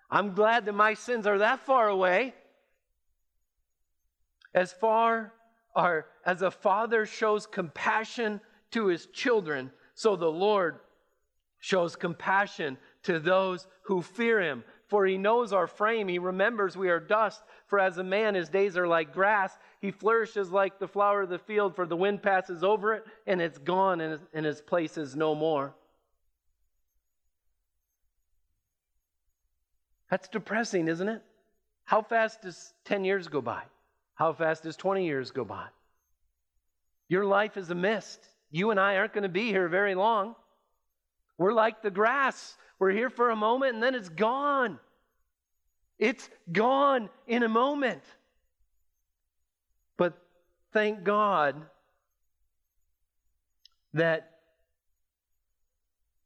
I'm 0.09 0.33
glad 0.33 0.65
that 0.65 0.73
my 0.73 0.95
sins 0.95 1.27
are 1.27 1.37
that 1.37 1.59
far 1.59 1.87
away. 1.87 2.33
As 4.51 4.73
far 4.73 5.33
are, 5.75 6.07
as 6.25 6.41
a 6.41 6.49
father 6.49 7.05
shows 7.05 7.45
compassion 7.45 8.41
to 8.71 8.87
his 8.87 9.05
children, 9.05 9.69
so 9.93 10.15
the 10.15 10.31
Lord 10.31 10.79
shows 11.59 11.95
compassion 11.95 12.79
to 13.03 13.19
those 13.19 13.67
who 13.83 14.01
fear 14.01 14.41
him. 14.41 14.63
For 14.87 15.05
he 15.05 15.19
knows 15.19 15.53
our 15.53 15.67
frame. 15.67 16.07
He 16.07 16.17
remembers 16.17 16.75
we 16.75 16.89
are 16.89 16.99
dust. 16.99 17.43
For 17.67 17.79
as 17.79 17.99
a 17.99 18.03
man, 18.03 18.33
his 18.33 18.49
days 18.49 18.75
are 18.75 18.87
like 18.87 19.13
grass. 19.13 19.55
He 19.79 19.91
flourishes 19.91 20.51
like 20.51 20.77
the 20.77 20.87
flower 20.87 21.21
of 21.21 21.29
the 21.29 21.39
field, 21.39 21.75
for 21.75 21.85
the 21.85 21.95
wind 21.95 22.21
passes 22.21 22.63
over 22.63 22.93
it, 22.93 23.05
and 23.25 23.41
it's 23.41 23.57
gone, 23.57 24.01
and, 24.01 24.45
his 24.45 24.61
place 24.61 24.97
is 24.97 25.15
no 25.15 25.33
more. 25.33 25.73
That's 30.09 30.27
depressing, 30.27 30.87
isn't 30.87 31.07
it? 31.07 31.21
How 31.85 32.01
fast 32.01 32.41
does 32.41 32.73
10 32.85 33.05
years 33.05 33.27
go 33.27 33.41
by? 33.41 33.63
How 34.15 34.33
fast 34.33 34.63
does 34.63 34.75
20 34.75 35.05
years 35.05 35.31
go 35.31 35.45
by? 35.45 35.67
Your 37.07 37.25
life 37.25 37.57
is 37.57 37.69
a 37.69 37.75
mist. 37.75 38.19
You 38.51 38.71
and 38.71 38.79
I 38.79 38.97
aren't 38.97 39.13
going 39.13 39.23
to 39.23 39.29
be 39.29 39.47
here 39.47 39.67
very 39.67 39.95
long. 39.95 40.35
We're 41.37 41.53
like 41.53 41.81
the 41.81 41.91
grass. 41.91 42.57
We're 42.79 42.91
here 42.91 43.09
for 43.09 43.29
a 43.29 43.35
moment 43.35 43.75
and 43.75 43.83
then 43.83 43.95
it's 43.95 44.09
gone. 44.09 44.79
It's 45.97 46.29
gone 46.51 47.09
in 47.27 47.43
a 47.43 47.49
moment. 47.49 48.03
Thank 50.71 51.03
God 51.03 51.55
that 53.93 54.31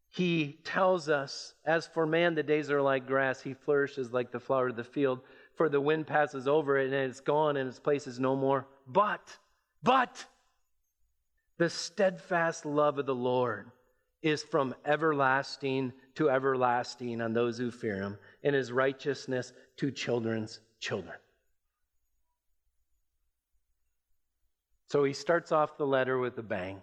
he 0.09 0.59
tells 0.63 1.09
us, 1.09 1.53
as 1.65 1.87
for 1.87 2.05
man, 2.05 2.35
the 2.35 2.43
days 2.43 2.69
are 2.69 2.81
like 2.81 3.07
grass. 3.07 3.41
He 3.41 3.53
flourishes 3.53 4.11
like 4.11 4.31
the 4.31 4.39
flower 4.39 4.67
of 4.67 4.75
the 4.75 4.83
field. 4.83 5.21
For 5.55 5.69
the 5.69 5.81
wind 5.81 6.07
passes 6.07 6.47
over 6.47 6.77
it 6.77 6.85
and 6.85 6.93
it's 6.93 7.19
gone 7.19 7.57
and 7.57 7.67
its 7.67 7.79
place 7.79 8.05
is 8.05 8.19
no 8.19 8.35
more. 8.35 8.67
But, 8.87 9.37
but, 9.81 10.23
the 11.57 11.69
steadfast 11.69 12.65
love 12.65 12.99
of 12.99 13.05
the 13.05 13.15
Lord 13.15 13.71
is 14.21 14.43
from 14.43 14.73
everlasting 14.85 15.93
to 16.15 16.29
everlasting 16.29 17.21
on 17.21 17.33
those 17.33 17.57
who 17.57 17.71
fear 17.71 17.95
him, 17.95 18.17
and 18.43 18.55
his 18.55 18.71
righteousness 18.71 19.51
to 19.77 19.91
children's 19.91 20.59
children. 20.79 21.15
So 24.93 25.03
he 25.03 25.13
starts 25.13 25.51
off 25.51 25.75
the 25.75 25.87
letter 25.87 26.19
with 26.19 26.37
a 26.37 26.43
bang. 26.43 26.79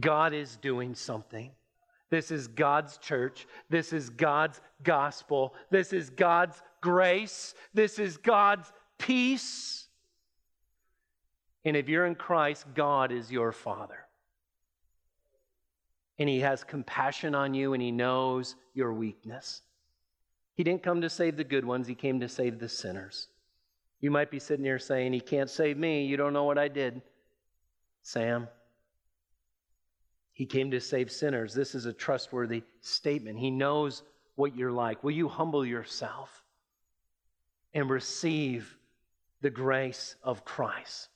God 0.00 0.32
is 0.32 0.56
doing 0.56 0.94
something. 0.94 1.50
This 2.08 2.30
is 2.30 2.48
God's 2.48 2.96
church. 2.96 3.46
This 3.68 3.92
is 3.92 4.08
God's 4.08 4.62
gospel. 4.82 5.54
This 5.68 5.92
is 5.92 6.08
God's 6.08 6.62
grace. 6.80 7.52
This 7.74 7.98
is 7.98 8.16
God's 8.16 8.72
peace. 8.96 9.88
And 11.66 11.76
if 11.76 11.86
you're 11.86 12.06
in 12.06 12.14
Christ, 12.14 12.64
God 12.74 13.12
is 13.12 13.30
your 13.30 13.52
Father. 13.52 14.06
And 16.18 16.30
He 16.30 16.40
has 16.40 16.64
compassion 16.64 17.34
on 17.34 17.52
you 17.52 17.74
and 17.74 17.82
He 17.82 17.90
knows 17.90 18.56
your 18.72 18.94
weakness. 18.94 19.60
He 20.54 20.64
didn't 20.64 20.82
come 20.82 21.02
to 21.02 21.10
save 21.10 21.36
the 21.36 21.44
good 21.44 21.66
ones, 21.66 21.86
He 21.86 21.94
came 21.94 22.20
to 22.20 22.28
save 22.30 22.58
the 22.58 22.70
sinners. 22.70 23.28
You 24.00 24.10
might 24.10 24.30
be 24.30 24.38
sitting 24.38 24.64
here 24.64 24.78
saying, 24.78 25.12
He 25.12 25.20
can't 25.20 25.50
save 25.50 25.76
me. 25.76 26.06
You 26.06 26.16
don't 26.16 26.32
know 26.32 26.44
what 26.44 26.58
I 26.58 26.68
did. 26.68 27.02
Sam, 28.02 28.48
He 30.32 30.46
came 30.46 30.70
to 30.70 30.80
save 30.80 31.12
sinners. 31.12 31.54
This 31.54 31.74
is 31.74 31.84
a 31.84 31.92
trustworthy 31.92 32.62
statement. 32.80 33.38
He 33.38 33.50
knows 33.50 34.02
what 34.36 34.56
you're 34.56 34.72
like. 34.72 35.04
Will 35.04 35.10
you 35.10 35.28
humble 35.28 35.66
yourself 35.66 36.42
and 37.74 37.90
receive 37.90 38.74
the 39.42 39.50
grace 39.50 40.16
of 40.22 40.44
Christ? 40.44 41.09